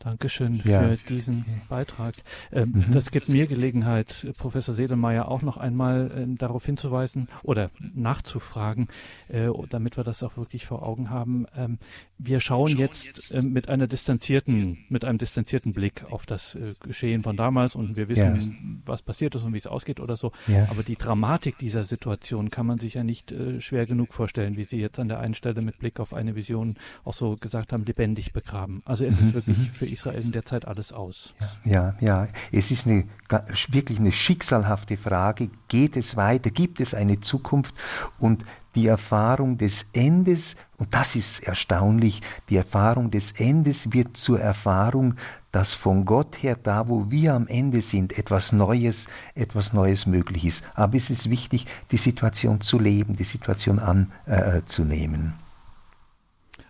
Dankeschön 0.00 0.62
ja. 0.64 0.82
für 0.82 0.96
diesen 0.96 1.44
Beitrag. 1.68 2.14
Ähm, 2.52 2.72
mhm. 2.72 2.94
Das 2.94 3.10
gibt 3.10 3.28
mir 3.28 3.46
Gelegenheit, 3.46 4.26
Professor 4.38 4.74
Sedelmeier 4.74 5.28
auch 5.28 5.42
noch 5.42 5.58
einmal 5.58 6.10
ähm, 6.16 6.38
darauf 6.38 6.64
hinzuweisen 6.64 7.28
oder 7.42 7.70
nachzufragen, 7.78 8.88
äh, 9.28 9.48
damit 9.68 9.98
wir 9.98 10.04
das 10.04 10.22
auch 10.22 10.38
wirklich 10.38 10.64
vor 10.64 10.82
Augen 10.82 11.10
haben. 11.10 11.46
Ähm, 11.54 11.78
wir 12.16 12.40
schauen 12.40 12.78
jetzt 12.78 13.32
äh, 13.32 13.42
mit 13.42 13.68
einer 13.68 13.86
distanzierten, 13.86 14.78
mit 14.88 15.04
einem 15.04 15.18
distanzierten 15.18 15.72
Blick 15.72 16.04
auf 16.10 16.24
das 16.24 16.54
äh, 16.54 16.74
Geschehen 16.80 17.22
von 17.22 17.36
damals 17.36 17.76
und 17.76 17.96
wir 17.96 18.08
wissen, 18.08 18.80
ja. 18.82 18.86
was 18.86 19.02
passiert 19.02 19.34
ist 19.34 19.44
und 19.44 19.52
wie 19.52 19.58
es 19.58 19.66
ausgeht 19.66 20.00
oder 20.00 20.16
so. 20.16 20.32
Ja. 20.46 20.68
Aber 20.70 20.82
die 20.82 20.96
Dramatik 20.96 21.58
dieser 21.58 21.84
Situation 21.84 22.48
kann 22.48 22.66
man 22.66 22.78
sich 22.78 22.94
ja 22.94 23.04
nicht 23.04 23.32
äh, 23.32 23.60
schwer 23.60 23.84
genug 23.84 24.14
vorstellen, 24.14 24.56
wie 24.56 24.64
Sie 24.64 24.78
jetzt 24.78 24.98
an 24.98 25.08
der 25.08 25.20
einen 25.20 25.34
Stelle 25.34 25.60
mit 25.60 25.78
Blick 25.78 26.00
auf 26.00 26.14
eine 26.14 26.36
Vision 26.36 26.76
auch 27.04 27.14
so 27.14 27.36
gesagt 27.36 27.74
haben, 27.74 27.84
lebendig 27.84 28.32
begraben. 28.32 28.82
Also 28.86 29.04
es 29.04 29.20
mhm. 29.20 29.28
ist 29.28 29.34
wirklich 29.34 29.70
für 29.70 29.90
Israel 30.00 30.22
in 30.22 30.32
der 30.32 30.44
Zeit 30.44 30.66
alles 30.66 30.92
aus. 30.92 31.34
Ja, 31.64 31.94
ja, 32.00 32.26
es 32.52 32.70
ist 32.70 32.86
eine, 32.86 33.04
wirklich 33.68 33.98
eine 33.98 34.12
schicksalhafte 34.12 34.96
Frage. 34.96 35.50
Geht 35.68 35.96
es 35.96 36.16
weiter? 36.16 36.50
Gibt 36.50 36.80
es 36.80 36.94
eine 36.94 37.20
Zukunft? 37.20 37.74
Und 38.18 38.44
die 38.74 38.86
Erfahrung 38.86 39.58
des 39.58 39.86
Endes, 39.92 40.56
und 40.78 40.94
das 40.94 41.16
ist 41.16 41.40
erstaunlich, 41.40 42.22
die 42.48 42.56
Erfahrung 42.56 43.10
des 43.10 43.32
Endes 43.32 43.92
wird 43.92 44.16
zur 44.16 44.40
Erfahrung, 44.40 45.16
dass 45.50 45.74
von 45.74 46.04
Gott 46.04 46.42
her, 46.42 46.56
da 46.60 46.88
wo 46.88 47.10
wir 47.10 47.34
am 47.34 47.48
Ende 47.48 47.82
sind, 47.82 48.16
etwas 48.16 48.52
Neues, 48.52 49.08
etwas 49.34 49.72
Neues 49.72 50.06
möglich 50.06 50.44
ist. 50.44 50.64
Aber 50.74 50.96
es 50.96 51.10
ist 51.10 51.28
wichtig, 51.28 51.66
die 51.90 51.96
Situation 51.96 52.60
zu 52.60 52.78
leben, 52.78 53.16
die 53.16 53.24
Situation 53.24 53.80
anzunehmen. 53.80 55.34
Äh, 55.36 55.50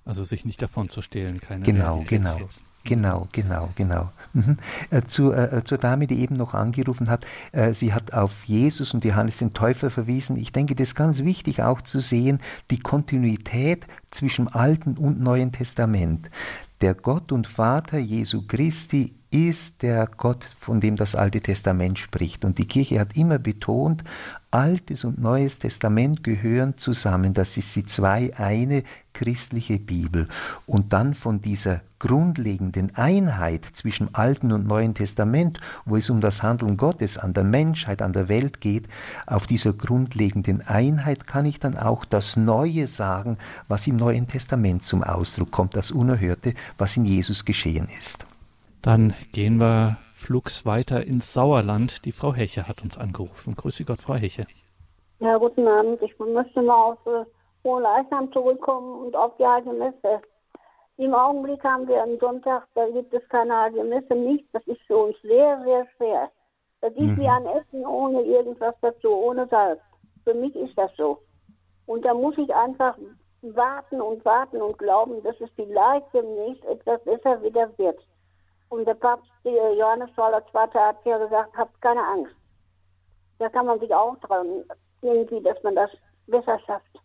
also 0.06 0.24
sich 0.24 0.44
nicht 0.46 0.62
davon 0.62 0.88
zu 0.88 1.02
stehlen, 1.02 1.40
keine 1.40 1.64
Genau, 1.64 2.02
genau. 2.06 2.40
Genau, 2.84 3.28
genau, 3.32 3.68
genau. 3.76 4.10
Mhm. 4.32 4.56
Äh, 4.90 4.98
äh, 4.98 5.58
äh, 5.58 5.64
zur 5.64 5.78
Dame, 5.78 6.06
die 6.06 6.20
eben 6.20 6.34
noch 6.34 6.54
angerufen 6.54 7.10
hat, 7.10 7.26
äh, 7.52 7.74
sie 7.74 7.92
hat 7.92 8.14
auf 8.14 8.44
Jesus 8.44 8.94
und 8.94 9.04
Johannes 9.04 9.38
den 9.38 9.52
Täufer 9.52 9.90
verwiesen. 9.90 10.36
Ich 10.36 10.52
denke, 10.52 10.74
das 10.74 10.88
ist 10.88 10.94
ganz 10.94 11.22
wichtig 11.22 11.62
auch 11.62 11.82
zu 11.82 12.00
sehen, 12.00 12.40
die 12.70 12.78
Kontinuität 12.78 13.86
zwischen 14.10 14.48
Alten 14.48 14.96
und 14.96 15.20
Neuen 15.20 15.52
Testament. 15.52 16.30
Der 16.80 16.94
Gott 16.94 17.32
und 17.32 17.46
Vater 17.46 17.98
Jesu 17.98 18.46
Christi 18.46 19.19
ist 19.30 19.82
der 19.82 20.08
Gott, 20.08 20.44
von 20.58 20.80
dem 20.80 20.96
das 20.96 21.14
Alte 21.14 21.40
Testament 21.40 22.00
spricht. 22.00 22.44
Und 22.44 22.58
die 22.58 22.66
Kirche 22.66 22.98
hat 22.98 23.16
immer 23.16 23.38
betont, 23.38 24.02
Altes 24.50 25.04
und 25.04 25.20
Neues 25.20 25.60
Testament 25.60 26.24
gehören 26.24 26.76
zusammen. 26.76 27.32
Das 27.32 27.56
ist 27.56 27.76
die 27.76 27.86
zwei 27.86 28.32
eine 28.36 28.82
christliche 29.12 29.78
Bibel. 29.78 30.26
Und 30.66 30.92
dann 30.92 31.14
von 31.14 31.40
dieser 31.40 31.82
grundlegenden 32.00 32.96
Einheit 32.96 33.64
zwischen 33.74 34.12
Alten 34.16 34.50
und 34.50 34.66
Neuen 34.66 34.94
Testament, 34.94 35.60
wo 35.84 35.96
es 35.96 36.10
um 36.10 36.20
das 36.20 36.42
Handeln 36.42 36.76
Gottes 36.76 37.16
an 37.16 37.32
der 37.32 37.44
Menschheit, 37.44 38.02
an 38.02 38.12
der 38.12 38.28
Welt 38.28 38.60
geht, 38.60 38.88
auf 39.26 39.46
dieser 39.46 39.72
grundlegenden 39.72 40.62
Einheit 40.62 41.28
kann 41.28 41.46
ich 41.46 41.60
dann 41.60 41.76
auch 41.76 42.04
das 42.04 42.36
Neue 42.36 42.88
sagen, 42.88 43.38
was 43.68 43.86
im 43.86 43.94
Neuen 43.96 44.26
Testament 44.26 44.82
zum 44.82 45.04
Ausdruck 45.04 45.52
kommt, 45.52 45.76
das 45.76 45.92
Unerhörte, 45.92 46.54
was 46.78 46.96
in 46.96 47.04
Jesus 47.04 47.44
geschehen 47.44 47.86
ist. 48.00 48.26
Dann 48.82 49.14
gehen 49.32 49.58
wir 49.58 49.98
flugs 50.14 50.64
weiter 50.64 51.06
ins 51.06 51.34
Sauerland. 51.34 52.04
Die 52.06 52.12
Frau 52.12 52.32
Heche 52.32 52.66
hat 52.66 52.82
uns 52.82 52.96
angerufen. 52.96 53.54
Grüße 53.54 53.84
Gott, 53.84 54.00
Frau 54.00 54.14
Heche. 54.14 54.46
Ja, 55.18 55.36
guten 55.36 55.68
Abend. 55.68 56.00
Ich 56.00 56.18
möchte 56.18 56.62
mal 56.62 56.92
auf 56.92 57.06
äh, 57.06 57.24
Hohe 57.62 57.82
Leichnam 57.82 58.32
zurückkommen 58.32 59.06
und 59.06 59.16
auf 59.16 59.36
die 59.38 59.46
Heilige 59.46 59.72
Messe. 59.72 60.22
Im 60.96 61.14
Augenblick 61.14 61.62
haben 61.62 61.88
wir 61.88 62.02
einen 62.02 62.18
Sonntag, 62.18 62.66
da 62.74 62.88
gibt 62.88 63.12
es 63.12 63.26
keine 63.28 63.54
Heilige 63.54 63.84
Messe, 63.84 64.14
nichts. 64.14 64.48
Das 64.52 64.66
ist 64.66 64.80
für 64.86 64.96
uns 64.96 65.16
sehr, 65.22 65.62
sehr 65.64 65.86
schwer. 65.96 66.30
Das 66.80 66.92
ist 66.94 67.00
mhm. 67.00 67.16
wie 67.18 67.28
ein 67.28 67.46
Essen 67.46 67.86
ohne 67.86 68.22
irgendwas 68.22 68.74
dazu, 68.80 69.10
ohne 69.10 69.46
Salz. 69.48 69.80
Für 70.24 70.34
mich 70.34 70.54
ist 70.56 70.76
das 70.76 70.90
so. 70.96 71.18
Und 71.86 72.04
da 72.04 72.14
muss 72.14 72.36
ich 72.38 72.54
einfach 72.54 72.96
warten 73.42 74.00
und 74.00 74.24
warten 74.24 74.60
und 74.60 74.78
glauben, 74.78 75.22
dass 75.22 75.38
es 75.40 75.50
vielleicht 75.56 76.06
demnächst 76.14 76.64
etwas 76.64 77.02
besser 77.04 77.42
wieder 77.42 77.70
wird. 77.78 77.98
Und 78.70 78.86
der 78.86 78.94
Papst 78.94 79.30
Johannes 79.44 80.10
Paul 80.14 80.32
II. 80.32 80.70
hat 80.74 81.04
ja 81.04 81.18
gesagt, 81.18 81.56
habt 81.56 81.82
keine 81.82 82.02
Angst. 82.02 82.34
Da 83.38 83.48
kann 83.48 83.66
man 83.66 83.80
sich 83.80 83.92
auch 83.92 84.16
trauen, 84.20 84.64
irgendwie, 85.02 85.42
dass 85.42 85.60
man 85.62 85.74
das 85.74 85.90
besser 86.26 86.58
schafft. 86.66 87.00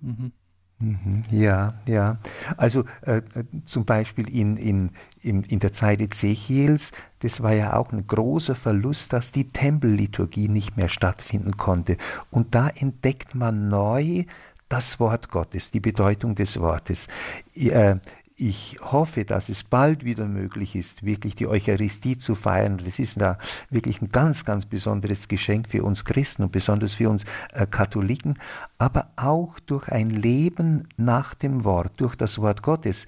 Mhm. 0.00 0.32
mhm. 0.78 1.24
Ja, 1.30 1.74
ja. 1.86 2.18
Also 2.56 2.84
äh, 3.02 3.20
zum 3.66 3.84
Beispiel 3.84 4.34
in, 4.34 4.56
in, 4.56 4.90
in, 5.20 5.42
in 5.42 5.58
der 5.58 5.74
Zeit 5.74 6.00
Ezechiels, 6.00 6.92
das 7.20 7.42
war 7.42 7.52
ja 7.52 7.76
auch 7.76 7.92
ein 7.92 8.06
großer 8.06 8.54
Verlust, 8.54 9.12
dass 9.12 9.32
die 9.32 9.50
Tempelliturgie 9.50 10.48
nicht 10.48 10.78
mehr 10.78 10.88
stattfinden 10.88 11.58
konnte. 11.58 11.98
Und 12.30 12.54
da 12.54 12.68
entdeckt 12.68 13.34
man 13.34 13.68
neu 13.68 14.24
das 14.70 14.98
Wort 14.98 15.30
Gottes, 15.30 15.72
die 15.72 15.80
Bedeutung 15.80 16.34
des 16.34 16.58
Wortes. 16.58 17.08
Äh, 17.54 17.96
ich 18.38 18.78
hoffe, 18.82 19.24
dass 19.24 19.48
es 19.48 19.64
bald 19.64 20.04
wieder 20.04 20.28
möglich 20.28 20.76
ist, 20.76 21.04
wirklich 21.04 21.34
die 21.34 21.46
Eucharistie 21.46 22.18
zu 22.18 22.34
feiern. 22.34 22.82
Das 22.84 22.98
ist 22.98 23.18
da 23.18 23.38
wirklich 23.70 24.02
ein 24.02 24.10
ganz, 24.10 24.44
ganz 24.44 24.66
besonderes 24.66 25.28
Geschenk 25.28 25.68
für 25.68 25.82
uns 25.82 26.04
Christen 26.04 26.42
und 26.42 26.52
besonders 26.52 26.94
für 26.94 27.08
uns 27.08 27.24
äh, 27.54 27.66
Katholiken, 27.66 28.38
aber 28.76 29.08
auch 29.16 29.58
durch 29.60 29.88
ein 29.88 30.10
Leben 30.10 30.86
nach 30.98 31.34
dem 31.34 31.64
Wort, 31.64 31.92
durch 31.96 32.14
das 32.14 32.38
Wort 32.38 32.62
Gottes 32.62 33.06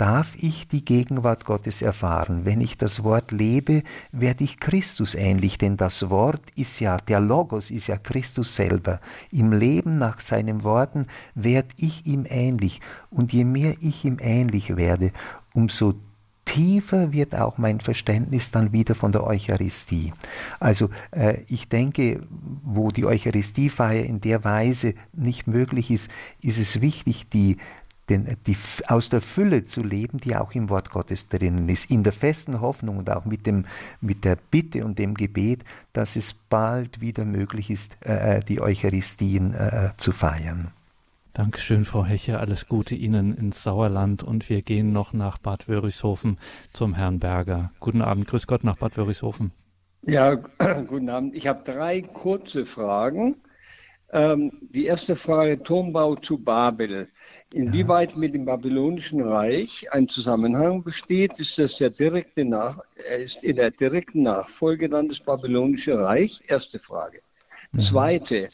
darf 0.00 0.34
ich 0.36 0.66
die 0.66 0.82
Gegenwart 0.82 1.44
Gottes 1.44 1.82
erfahren. 1.82 2.46
Wenn 2.46 2.62
ich 2.62 2.78
das 2.78 3.04
Wort 3.04 3.32
lebe, 3.32 3.82
werde 4.12 4.44
ich 4.44 4.58
Christus 4.58 5.14
ähnlich, 5.14 5.58
denn 5.58 5.76
das 5.76 6.08
Wort 6.08 6.40
ist 6.56 6.80
ja, 6.80 6.96
der 6.96 7.20
Logos 7.20 7.70
ist 7.70 7.86
ja 7.86 7.98
Christus 7.98 8.56
selber. 8.56 9.00
Im 9.30 9.52
Leben 9.52 9.98
nach 9.98 10.22
seinen 10.22 10.64
Worten 10.64 11.06
werde 11.34 11.68
ich 11.76 12.06
ihm 12.06 12.24
ähnlich. 12.26 12.80
Und 13.10 13.34
je 13.34 13.44
mehr 13.44 13.74
ich 13.80 14.06
ihm 14.06 14.16
ähnlich 14.18 14.74
werde, 14.74 15.12
umso 15.52 15.92
tiefer 16.46 17.12
wird 17.12 17.34
auch 17.34 17.58
mein 17.58 17.78
Verständnis 17.80 18.50
dann 18.50 18.72
wieder 18.72 18.94
von 18.94 19.12
der 19.12 19.24
Eucharistie. 19.24 20.12
Also 20.58 20.88
äh, 21.12 21.42
ich 21.46 21.68
denke, 21.68 22.22
wo 22.64 22.90
die 22.90 23.04
Eucharistiefeier 23.04 24.04
in 24.04 24.20
der 24.20 24.42
Weise 24.44 24.94
nicht 25.12 25.46
möglich 25.46 25.90
ist, 25.90 26.10
ist 26.42 26.58
es 26.58 26.80
wichtig, 26.80 27.28
die 27.28 27.58
den, 28.10 28.36
die, 28.46 28.56
aus 28.88 29.08
der 29.08 29.20
Fülle 29.20 29.64
zu 29.64 29.82
leben, 29.82 30.18
die 30.18 30.36
auch 30.36 30.52
im 30.52 30.68
Wort 30.68 30.90
Gottes 30.90 31.28
drinnen 31.28 31.68
ist, 31.68 31.90
in 31.90 32.02
der 32.02 32.12
festen 32.12 32.60
Hoffnung 32.60 32.98
und 32.98 33.10
auch 33.10 33.24
mit, 33.24 33.46
dem, 33.46 33.64
mit 34.00 34.24
der 34.24 34.36
Bitte 34.50 34.84
und 34.84 34.98
dem 34.98 35.14
Gebet, 35.14 35.64
dass 35.92 36.16
es 36.16 36.34
bald 36.34 37.00
wieder 37.00 37.24
möglich 37.24 37.70
ist, 37.70 37.96
äh, 38.04 38.38
äh 38.38 38.44
die 38.44 38.60
Eucharistien 38.60 39.54
äh, 39.54 39.90
zu 39.96 40.12
feiern. 40.12 40.72
Dankeschön, 41.32 41.84
Frau 41.84 42.04
Heche. 42.04 42.40
Alles 42.40 42.66
Gute 42.66 42.96
Ihnen 42.96 43.36
ins 43.36 43.62
Sauerland 43.62 44.24
und 44.24 44.50
wir 44.50 44.62
gehen 44.62 44.92
noch 44.92 45.12
nach 45.12 45.38
Bad 45.38 45.68
Wörishofen 45.68 46.38
zum 46.72 46.94
Herrn 46.94 47.20
Berger. 47.20 47.70
Guten 47.78 48.02
Abend, 48.02 48.26
grüß 48.26 48.48
Gott 48.48 48.64
nach 48.64 48.76
Bad 48.76 48.96
Wörishofen. 48.96 49.52
Ja, 50.02 50.34
guten 50.88 51.08
Abend. 51.08 51.36
Ich 51.36 51.46
habe 51.46 51.62
drei 51.64 52.02
kurze 52.02 52.66
Fragen. 52.66 53.36
Ähm, 54.12 54.50
die 54.60 54.86
erste 54.86 55.14
Frage, 55.14 55.62
Turmbau 55.62 56.16
zu 56.16 56.38
Babel. 56.38 57.08
Inwieweit 57.52 58.16
mit 58.16 58.34
dem 58.34 58.44
Babylonischen 58.44 59.22
Reich 59.22 59.86
ein 59.92 60.08
Zusammenhang 60.08 60.82
besteht, 60.82 61.38
ist 61.38 61.58
das 61.58 61.76
der 61.76 61.90
direkte 61.90 62.44
Nach 62.44 62.78
ist 63.18 63.44
in 63.44 63.56
der 63.56 63.70
direkten 63.70 64.22
Nachfolge 64.22 64.88
dann 64.88 65.08
das 65.08 65.20
Babylonische 65.20 65.98
Reich? 65.98 66.40
Erste 66.48 66.78
Frage. 66.80 67.20
Mhm. 67.72 67.80
Zweite, 67.80 68.48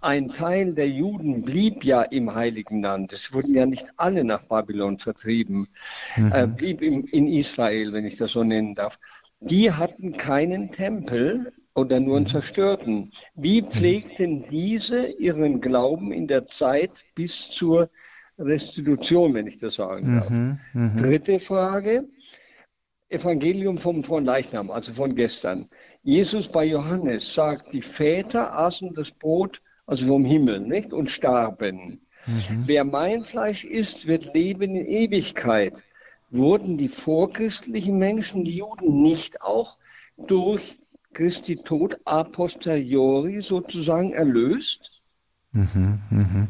ein 0.00 0.28
Teil 0.28 0.74
der 0.74 0.88
Juden 0.88 1.42
blieb 1.42 1.84
ja 1.84 2.02
im 2.02 2.34
Heiligen 2.34 2.82
Land. 2.82 3.12
Es 3.12 3.32
wurden 3.32 3.54
ja 3.54 3.66
nicht 3.66 3.86
alle 3.96 4.24
nach 4.24 4.42
Babylon 4.42 4.98
vertrieben, 4.98 5.68
mhm. 6.16 6.32
äh, 6.32 6.46
blieb 6.46 6.82
im, 6.82 7.06
in 7.06 7.28
Israel, 7.28 7.92
wenn 7.92 8.04
ich 8.04 8.18
das 8.18 8.32
so 8.32 8.42
nennen 8.42 8.74
darf. 8.74 8.98
Die 9.40 9.70
hatten 9.72 10.16
keinen 10.16 10.72
Tempel 10.72 11.52
oder 11.78 12.00
nur 12.00 12.16
einen 12.16 12.24
mhm. 12.26 12.30
zerstörten. 12.30 13.12
Wie 13.34 13.62
mhm. 13.62 13.66
pflegten 13.66 14.44
diese 14.50 15.06
ihren 15.06 15.60
Glauben 15.60 16.12
in 16.12 16.26
der 16.26 16.46
Zeit 16.46 17.04
bis 17.14 17.48
zur 17.50 17.90
Restitution, 18.38 19.34
wenn 19.34 19.46
ich 19.46 19.58
das 19.58 19.74
sagen 19.76 20.16
darf? 20.16 20.30
Mhm, 20.30 20.58
mh. 20.74 21.02
Dritte 21.02 21.40
Frage. 21.40 22.08
Evangelium 23.10 23.78
vom, 23.78 24.04
von 24.04 24.24
Leichnam, 24.24 24.70
also 24.70 24.92
von 24.92 25.14
gestern. 25.14 25.70
Jesus 26.02 26.46
bei 26.46 26.66
Johannes 26.66 27.32
sagt, 27.32 27.72
die 27.72 27.80
Väter 27.80 28.52
aßen 28.54 28.92
das 28.92 29.10
Brot 29.10 29.62
also 29.88 30.06
vom 30.06 30.24
Himmel, 30.24 30.60
nicht? 30.60 30.92
Und 30.92 31.08
starben. 31.08 32.02
Mhm. 32.26 32.64
Wer 32.66 32.84
mein 32.84 33.24
Fleisch 33.24 33.64
isst, 33.64 34.06
wird 34.06 34.34
leben 34.34 34.76
in 34.76 34.86
Ewigkeit. 34.86 35.82
Wurden 36.30 36.76
die 36.76 36.88
vorchristlichen 36.88 37.96
Menschen, 37.98 38.44
die 38.44 38.58
Juden, 38.58 39.00
nicht 39.00 39.40
auch 39.40 39.78
durch 40.18 40.77
Christi 41.12 41.56
Tod 41.62 41.98
a 42.04 42.22
posteriori 42.24 43.40
sozusagen 43.42 44.12
erlöst? 44.12 44.97
Mhm, 45.58 45.98
mhm. 46.10 46.48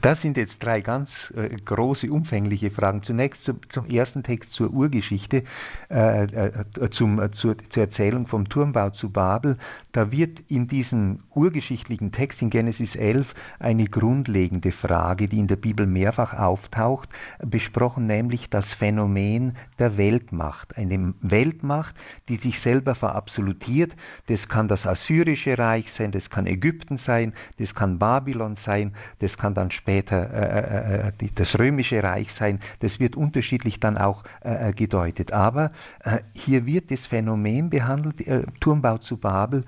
Das 0.00 0.22
sind 0.22 0.36
jetzt 0.36 0.64
drei 0.64 0.80
ganz 0.80 1.32
äh, 1.36 1.54
große, 1.56 2.10
umfängliche 2.10 2.70
Fragen. 2.70 3.02
Zunächst 3.04 3.44
zum, 3.44 3.60
zum 3.68 3.86
ersten 3.86 4.24
Text 4.24 4.52
zur 4.54 4.72
Urgeschichte, 4.72 5.44
äh, 5.88 6.24
äh, 6.24 6.90
zum, 6.90 7.20
äh, 7.20 7.30
zur, 7.30 7.56
zur, 7.68 7.82
Erzählung 7.84 8.26
vom 8.26 8.48
Turmbau 8.48 8.90
zu 8.90 9.10
Babel. 9.10 9.56
Da 9.92 10.10
wird 10.10 10.50
in 10.50 10.66
diesem 10.66 11.20
urgeschichtlichen 11.32 12.10
Text 12.10 12.42
in 12.42 12.50
Genesis 12.50 12.96
11 12.96 13.34
eine 13.60 13.84
grundlegende 13.84 14.72
Frage, 14.72 15.28
die 15.28 15.38
in 15.38 15.46
der 15.46 15.56
Bibel 15.56 15.86
mehrfach 15.86 16.34
auftaucht, 16.34 17.08
besprochen, 17.38 18.06
nämlich 18.06 18.50
das 18.50 18.74
Phänomen 18.74 19.54
der 19.78 19.96
Weltmacht. 19.96 20.76
Eine 20.76 21.14
Weltmacht, 21.20 21.94
die 22.28 22.36
sich 22.36 22.58
selber 22.58 22.96
verabsolutiert. 22.96 23.94
Das 24.26 24.48
kann 24.48 24.66
das 24.66 24.86
Assyrische 24.86 25.56
Reich 25.56 25.92
sein, 25.92 26.10
das 26.10 26.30
kann 26.30 26.46
Ägypten 26.46 26.98
sein, 26.98 27.32
das 27.58 27.76
kann 27.76 28.00
Babylon 28.00 28.39
Babylon 28.40 28.56
sein, 28.56 28.94
das 29.18 29.36
kann 29.36 29.54
dann 29.54 29.70
später 29.70 30.30
äh, 30.32 31.08
äh, 31.08 31.26
äh 31.26 31.28
das 31.34 31.58
römische 31.58 32.02
Reich 32.02 32.32
sein, 32.32 32.58
das 32.80 32.98
wird 32.98 33.16
unterschiedlich 33.16 33.80
dann 33.80 33.98
auch 33.98 34.24
äh, 34.42 34.70
äh 34.70 34.72
gedeutet. 34.72 35.32
Aber 35.32 35.72
äh, 36.00 36.18
hier 36.34 36.66
wird 36.66 36.90
das 36.90 37.06
Phänomen 37.06 37.70
behandelt, 37.70 38.24
Turmbau 38.60 38.98
zu 38.98 39.18
Babel, 39.18 39.64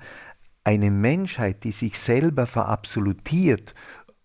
eine 0.63 0.91
Menschheit, 0.91 1.63
die 1.63 1.71
sich 1.71 1.99
selber 1.99 2.47
verabsolutiert 2.47 3.75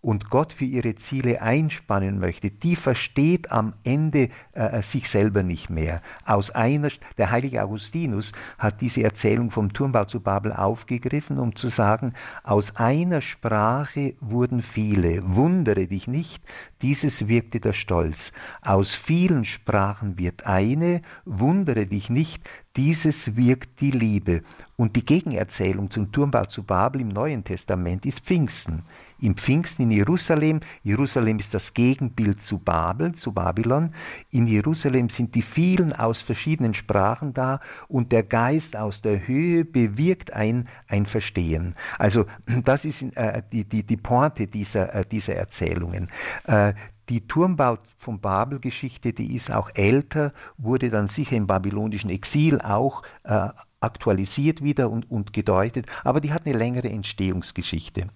und 0.01 0.29
Gott 0.29 0.53
für 0.53 0.65
ihre 0.65 0.95
Ziele 0.95 1.41
einspannen 1.41 2.19
möchte, 2.19 2.49
die 2.49 2.75
versteht 2.75 3.51
am 3.51 3.73
Ende 3.83 4.29
äh, 4.53 4.81
sich 4.81 5.09
selber 5.09 5.43
nicht 5.43 5.69
mehr. 5.69 6.01
Aus 6.25 6.51
einer, 6.51 6.89
der 7.17 7.31
heilige 7.31 7.61
Augustinus 7.63 8.31
hat 8.57 8.79
diese 8.79 9.03
Erzählung 9.03 9.51
vom 9.51 9.73
Turmbau 9.73 10.05
zu 10.05 10.21
Babel 10.21 10.53
aufgegriffen, 10.53 11.37
um 11.37 11.55
zu 11.55 11.67
sagen, 11.67 12.13
aus 12.43 12.77
einer 12.77 13.21
Sprache 13.21 14.13
wurden 14.21 14.61
viele, 14.61 15.21
wundere 15.35 15.87
dich 15.87 16.07
nicht, 16.07 16.43
dieses 16.81 17.27
wirkte 17.27 17.59
der 17.59 17.73
Stolz. 17.73 18.31
Aus 18.61 18.95
vielen 18.95 19.43
Sprachen 19.43 20.17
wird 20.17 20.45
eine, 20.45 21.01
wundere 21.25 21.87
dich 21.87 22.09
nicht, 22.09 22.49
dieses 22.77 23.35
wirkt 23.35 23.81
die 23.81 23.91
Liebe. 23.91 24.43
Und 24.77 24.95
die 24.95 25.05
Gegenerzählung 25.05 25.91
zum 25.91 26.13
Turmbau 26.13 26.45
zu 26.45 26.63
Babel 26.63 27.01
im 27.01 27.09
Neuen 27.09 27.43
Testament 27.43 28.05
ist 28.05 28.21
Pfingsten 28.21 28.83
im 29.21 29.35
Pfingsten 29.35 29.83
in 29.83 29.91
Jerusalem. 29.91 30.61
Jerusalem 30.83 31.39
ist 31.39 31.53
das 31.53 31.73
Gegenbild 31.73 32.43
zu 32.43 32.59
Babel, 32.59 33.13
zu 33.13 33.31
Babylon. 33.31 33.93
In 34.31 34.47
Jerusalem 34.47 35.09
sind 35.09 35.35
die 35.35 35.41
vielen 35.41 35.93
aus 35.93 36.21
verschiedenen 36.21 36.73
Sprachen 36.73 37.33
da 37.33 37.59
und 37.87 38.11
der 38.11 38.23
Geist 38.23 38.75
aus 38.75 39.01
der 39.01 39.27
Höhe 39.27 39.65
bewirkt 39.65 40.33
ein, 40.33 40.67
ein 40.87 41.05
Verstehen. 41.05 41.75
Also 41.97 42.25
das 42.65 42.85
ist 42.85 43.01
äh, 43.15 43.41
die, 43.51 43.63
die, 43.63 43.83
die 43.83 43.97
Pointe 43.97 44.47
dieser, 44.47 44.93
äh, 44.93 45.05
dieser 45.05 45.35
Erzählungen. 45.35 46.09
Äh, 46.45 46.73
die 47.09 47.25
Turmbau 47.27 47.79
von 47.97 48.19
Babel-Geschichte, 48.19 49.13
die 49.13 49.35
ist 49.35 49.51
auch 49.51 49.71
älter, 49.73 50.31
wurde 50.57 50.91
dann 50.91 51.07
sicher 51.07 51.35
im 51.35 51.47
babylonischen 51.47 52.11
Exil 52.11 52.61
auch 52.61 53.01
äh, 53.23 53.49
aktualisiert 53.81 54.63
wieder 54.63 54.89
und, 54.89 55.09
und 55.09 55.33
gedeutet, 55.33 55.85
aber 56.03 56.21
die 56.21 56.33
hat 56.33 56.45
eine 56.45 56.57
längere 56.57 56.89
Entstehungsgeschichte. 56.89 58.07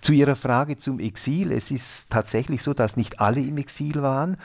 Zu 0.00 0.12
Ihrer 0.12 0.36
Frage 0.36 0.78
zum 0.78 0.98
Exil, 0.98 1.52
es 1.52 1.70
ist 1.70 2.10
tatsächlich 2.10 2.62
so, 2.62 2.74
dass 2.74 2.96
nicht 2.96 3.20
alle 3.20 3.40
im 3.40 3.58
Exil 3.58 4.02
waren, 4.02 4.38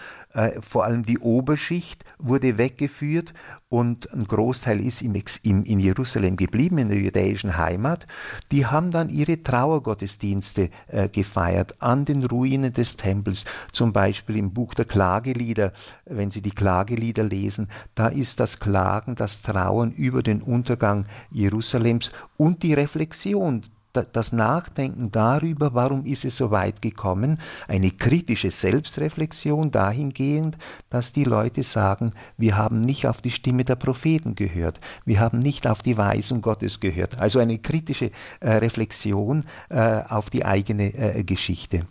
vor 0.61 0.83
allem 0.83 1.03
die 1.03 1.19
Oberschicht 1.19 2.03
wurde 2.17 2.57
weggeführt 2.57 3.33
und 3.69 4.11
ein 4.13 4.25
Großteil 4.25 4.79
ist 4.79 5.01
im 5.01 5.15
in, 5.43 5.63
in 5.63 5.79
Jerusalem 5.79 6.35
geblieben, 6.35 6.77
in 6.77 6.89
der 6.89 6.97
jüdischen 6.97 7.57
Heimat. 7.57 8.05
Die 8.51 8.65
haben 8.65 8.91
dann 8.91 9.09
ihre 9.09 9.43
Trauergottesdienste 9.43 10.69
äh, 10.87 11.09
gefeiert 11.09 11.81
an 11.81 12.05
den 12.05 12.25
Ruinen 12.25 12.73
des 12.73 12.97
Tempels, 12.97 13.45
zum 13.71 13.93
Beispiel 13.93 14.37
im 14.37 14.53
Buch 14.53 14.73
der 14.73 14.85
Klagelieder, 14.85 15.73
wenn 16.05 16.31
Sie 16.31 16.41
die 16.41 16.51
Klagelieder 16.51 17.23
lesen, 17.23 17.69
da 17.95 18.07
ist 18.07 18.39
das 18.39 18.59
Klagen, 18.59 19.15
das 19.15 19.41
Trauern 19.41 19.91
über 19.91 20.21
den 20.21 20.41
Untergang 20.41 21.05
Jerusalems 21.31 22.11
und 22.37 22.63
die 22.63 22.73
Reflexion 22.73 23.63
das 24.03 24.31
Nachdenken 24.31 25.11
darüber, 25.11 25.73
warum 25.73 26.05
ist 26.05 26.25
es 26.25 26.37
so 26.37 26.51
weit 26.51 26.81
gekommen, 26.81 27.39
eine 27.67 27.91
kritische 27.91 28.51
Selbstreflexion 28.51 29.71
dahingehend, 29.71 30.57
dass 30.89 31.13
die 31.13 31.23
Leute 31.23 31.63
sagen, 31.63 32.13
wir 32.37 32.57
haben 32.57 32.81
nicht 32.81 33.07
auf 33.07 33.21
die 33.21 33.31
Stimme 33.31 33.65
der 33.65 33.75
Propheten 33.75 34.35
gehört, 34.35 34.79
wir 35.05 35.19
haben 35.19 35.39
nicht 35.39 35.67
auf 35.67 35.81
die 35.81 35.97
Weisung 35.97 36.41
Gottes 36.41 36.79
gehört. 36.79 37.17
Also 37.19 37.39
eine 37.39 37.57
kritische 37.57 38.11
äh, 38.39 38.51
Reflexion 38.51 39.45
äh, 39.69 40.01
auf 40.07 40.29
die 40.29 40.45
eigene 40.45 40.93
äh, 40.93 41.23
Geschichte. 41.23 41.85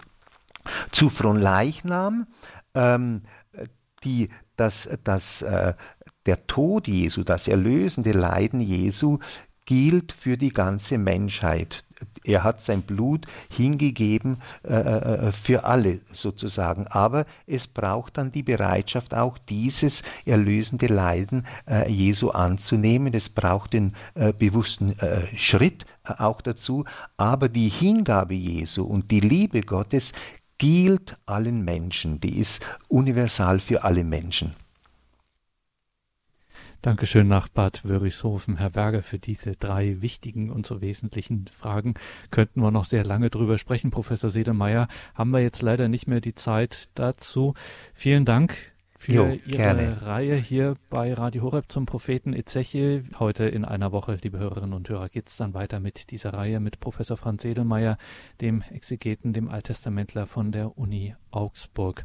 Zu 0.92 1.10
Fronleichnam, 1.10 2.26
ähm, 2.74 3.22
die, 4.04 4.28
das, 4.56 4.88
das, 5.04 5.42
äh, 5.42 5.74
der 6.26 6.46
Tod 6.46 6.88
Jesu, 6.88 7.22
das 7.22 7.48
erlösende 7.48 8.12
Leiden 8.12 8.60
Jesu 8.60 9.18
gilt 9.66 10.12
für 10.12 10.36
die 10.36 10.52
ganze 10.52 10.98
Menschheit. 10.98 11.84
Er 12.24 12.44
hat 12.44 12.62
sein 12.62 12.82
Blut 12.82 13.26
hingegeben 13.48 14.38
äh, 14.62 14.74
äh, 14.74 15.32
für 15.32 15.64
alle 15.64 16.00
sozusagen. 16.12 16.86
Aber 16.88 17.26
es 17.46 17.66
braucht 17.66 18.18
dann 18.18 18.32
die 18.32 18.42
Bereitschaft, 18.42 19.14
auch 19.14 19.38
dieses 19.38 20.02
erlösende 20.24 20.86
Leiden 20.86 21.46
äh, 21.68 21.90
Jesu 21.90 22.30
anzunehmen. 22.30 23.14
Es 23.14 23.28
braucht 23.28 23.72
den 23.72 23.94
äh, 24.14 24.32
bewussten 24.32 24.98
äh, 24.98 25.26
Schritt 25.36 25.86
äh, 26.06 26.14
auch 26.18 26.40
dazu. 26.40 26.84
Aber 27.16 27.48
die 27.48 27.68
Hingabe 27.68 28.34
Jesu 28.34 28.84
und 28.84 29.10
die 29.10 29.20
Liebe 29.20 29.62
Gottes 29.62 30.12
gilt 30.58 31.16
allen 31.26 31.64
Menschen. 31.64 32.20
Die 32.20 32.38
ist 32.38 32.64
universal 32.88 33.60
für 33.60 33.84
alle 33.84 34.04
Menschen. 34.04 34.54
Dankeschön 36.84 37.28
nach 37.28 37.48
Bad 37.48 37.82
Wörishofen, 37.86 38.58
Herr 38.58 38.68
Berger, 38.68 39.00
für 39.00 39.18
diese 39.18 39.52
drei 39.52 40.02
wichtigen 40.02 40.50
und 40.50 40.66
so 40.66 40.82
wesentlichen 40.82 41.46
Fragen. 41.46 41.94
Könnten 42.30 42.60
wir 42.60 42.70
noch 42.70 42.84
sehr 42.84 43.04
lange 43.04 43.30
drüber 43.30 43.56
sprechen, 43.56 43.90
Professor 43.90 44.28
Sedemeyer. 44.28 44.88
Haben 45.14 45.30
wir 45.30 45.40
jetzt 45.40 45.62
leider 45.62 45.88
nicht 45.88 46.08
mehr 46.08 46.20
die 46.20 46.34
Zeit 46.34 46.90
dazu. 46.94 47.54
Vielen 47.94 48.26
Dank 48.26 48.54
für 48.98 49.12
jo, 49.12 49.24
Ihre 49.46 49.56
gerne. 49.56 50.02
Reihe 50.02 50.36
hier 50.36 50.76
bei 50.90 51.14
Radio 51.14 51.44
Horeb 51.44 51.72
zum 51.72 51.86
Propheten 51.86 52.34
Ezechiel. 52.34 53.06
Heute 53.18 53.44
in 53.46 53.64
einer 53.64 53.90
Woche, 53.90 54.18
liebe 54.20 54.38
Hörerinnen 54.38 54.74
und 54.74 54.86
Hörer, 54.86 55.08
geht 55.08 55.28
es 55.28 55.38
dann 55.38 55.54
weiter 55.54 55.80
mit 55.80 56.10
dieser 56.10 56.34
Reihe 56.34 56.60
mit 56.60 56.80
Professor 56.80 57.16
Franz 57.16 57.46
Edelmeier, 57.46 57.96
dem 58.42 58.62
Exegeten, 58.70 59.32
dem 59.32 59.48
Alttestamentler 59.48 60.26
von 60.26 60.52
der 60.52 60.76
Uni 60.76 61.16
Augsburg 61.30 62.04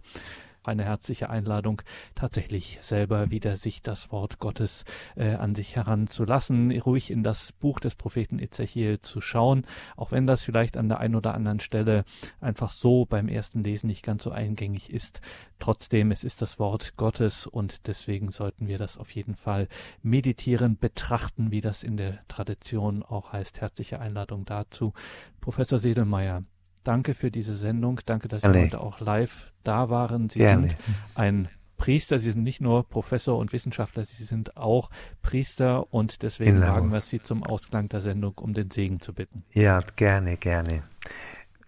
eine 0.64 0.84
herzliche 0.84 1.30
Einladung, 1.30 1.82
tatsächlich 2.16 2.80
selber 2.82 3.32
wieder 3.32 3.56
sich 3.56 3.82
das 3.82 4.12
Wort 4.12 4.40
Gottes 4.40 4.86
äh, 5.16 5.36
an 5.36 5.56
sich 5.56 5.76
heranzulassen, 5.76 6.72
ruhig 6.80 7.12
in 7.12 7.24
das 7.24 7.52
Buch 7.52 7.80
des 7.80 7.96
Propheten 7.96 8.40
Ezechiel 8.40 9.00
zu 9.00 9.22
schauen, 9.22 9.66
auch 9.96 10.12
wenn 10.12 10.28
das 10.28 10.44
vielleicht 10.44 10.78
an 10.78 10.90
der 10.90 11.00
einen 11.00 11.16
oder 11.16 11.34
anderen 11.34 11.60
Stelle 11.60 12.06
einfach 12.42 12.70
so 12.70 13.06
beim 13.06 13.28
ersten 13.28 13.64
Lesen 13.64 13.88
nicht 13.88 14.04
ganz 14.04 14.24
so 14.24 14.32
eingängig 14.32 14.92
ist. 14.92 15.22
Trotzdem, 15.60 16.12
es 16.12 16.24
ist 16.24 16.42
das 16.42 16.60
Wort 16.60 16.96
Gottes 16.96 17.46
und 17.46 17.88
deswegen 17.88 18.32
sollten 18.32 18.68
wir 18.68 18.78
das 18.78 18.98
auf 18.98 19.12
jeden 19.12 19.36
Fall 19.36 19.68
meditieren, 20.02 20.78
betrachten, 20.78 21.52
wie 21.52 21.62
das 21.62 21.84
in 21.84 21.98
der 21.98 22.20
Tradition 22.28 23.04
auch 23.04 23.34
heißt. 23.34 23.62
Herzliche 23.62 24.00
Einladung 24.00 24.46
dazu. 24.46 24.94
Professor 25.42 25.80
Sedelmeier, 25.80 26.44
Danke 26.84 27.14
für 27.14 27.32
diese 27.32 27.56
Sendung. 27.56 28.02
Danke, 28.06 28.28
dass 28.28 28.42
Sie 28.42 28.48
heute 28.48 28.82
auch 28.82 29.00
live 29.00 29.52
da 29.64 29.90
waren. 29.90 30.30
Sie 30.30 30.40
Gerne. 30.40 30.70
sind 30.70 30.78
ein 31.16 31.50
Priester, 31.80 32.20
Sie 32.20 32.32
sind 32.32 32.44
nicht 32.44 32.62
nur 32.62 32.88
Professor 32.88 33.38
und 33.38 33.54
Wissenschaftler, 33.54 34.06
Sie 34.06 34.24
sind 34.24 34.58
auch 34.58 34.90
Priester 35.22 35.92
und 35.92 36.22
deswegen 36.24 36.56
genau. 36.56 36.68
wagen 36.68 36.92
wir 36.92 37.02
Sie 37.02 37.24
zum 37.24 37.44
Ausklang 37.44 37.88
der 37.88 38.02
Sendung, 38.02 38.34
um 38.38 38.54
den 38.54 38.70
Segen 38.70 39.00
zu 39.00 39.14
bitten. 39.14 39.44
Ja, 39.54 39.82
gerne, 39.96 40.38
gerne. 40.38 40.84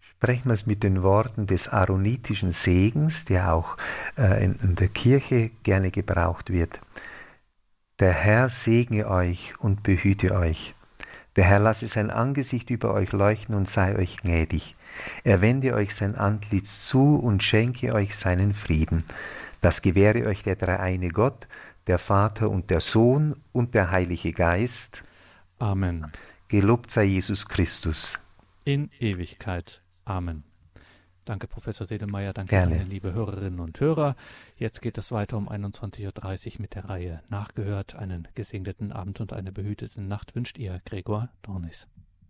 Sprechen 0.01 0.49
wir 0.49 0.53
es 0.53 0.67
mit 0.67 0.83
den 0.83 1.01
Worten 1.01 1.47
des 1.47 1.67
aaronitischen 1.67 2.51
Segens, 2.51 3.25
der 3.25 3.53
auch 3.53 3.77
äh, 4.17 4.43
in, 4.43 4.55
in 4.61 4.75
der 4.75 4.89
Kirche 4.89 5.49
gerne 5.63 5.89
gebraucht 5.89 6.51
wird. 6.51 6.79
Der 7.99 8.11
Herr 8.11 8.49
segne 8.49 9.07
euch 9.07 9.53
und 9.59 9.81
behüte 9.81 10.35
euch. 10.35 10.75
Der 11.37 11.45
Herr 11.45 11.59
lasse 11.59 11.87
sein 11.87 12.11
Angesicht 12.11 12.69
über 12.69 12.93
euch 12.93 13.13
leuchten 13.13 13.55
und 13.55 13.69
sei 13.69 13.95
euch 13.95 14.17
gnädig. 14.17 14.75
Er 15.23 15.41
wende 15.41 15.73
euch 15.73 15.95
sein 15.95 16.15
Antlitz 16.15 16.87
zu 16.87 17.15
und 17.15 17.43
schenke 17.43 17.93
euch 17.93 18.15
seinen 18.15 18.53
Frieden. 18.53 19.03
Das 19.61 19.81
gewähre 19.81 20.25
euch 20.25 20.43
der 20.43 20.55
dreieine 20.55 21.09
Gott, 21.09 21.47
der 21.87 21.99
Vater 21.99 22.49
und 22.49 22.69
der 22.69 22.79
Sohn 22.79 23.35
und 23.51 23.73
der 23.75 23.91
Heilige 23.91 24.31
Geist. 24.31 25.03
Amen. 25.59 26.11
Gelobt 26.47 26.91
sei 26.91 27.03
Jesus 27.03 27.47
Christus. 27.47 28.19
In 28.63 28.89
Ewigkeit. 28.99 29.81
Amen. 30.05 30.43
Danke, 31.25 31.47
Professor 31.47 31.85
Sedemeyer. 31.85 32.33
Danke, 32.33 32.49
Gerne. 32.49 32.77
Ihnen, 32.77 32.89
liebe 32.89 33.13
Hörerinnen 33.13 33.59
und 33.59 33.79
Hörer. 33.79 34.15
Jetzt 34.57 34.81
geht 34.81 34.97
es 34.97 35.11
weiter 35.11 35.37
um 35.37 35.47
21.30 35.47 36.55
Uhr 36.55 36.61
mit 36.61 36.75
der 36.75 36.89
Reihe 36.89 37.23
Nachgehört. 37.29 37.95
Einen 37.95 38.27
gesegneten 38.33 38.91
Abend 38.91 39.21
und 39.21 39.31
eine 39.31 39.51
behütete 39.51 40.01
Nacht 40.01 40.35
wünscht 40.35 40.57
ihr, 40.57 40.81
Gregor 40.85 41.29
Dornis. 41.43 41.87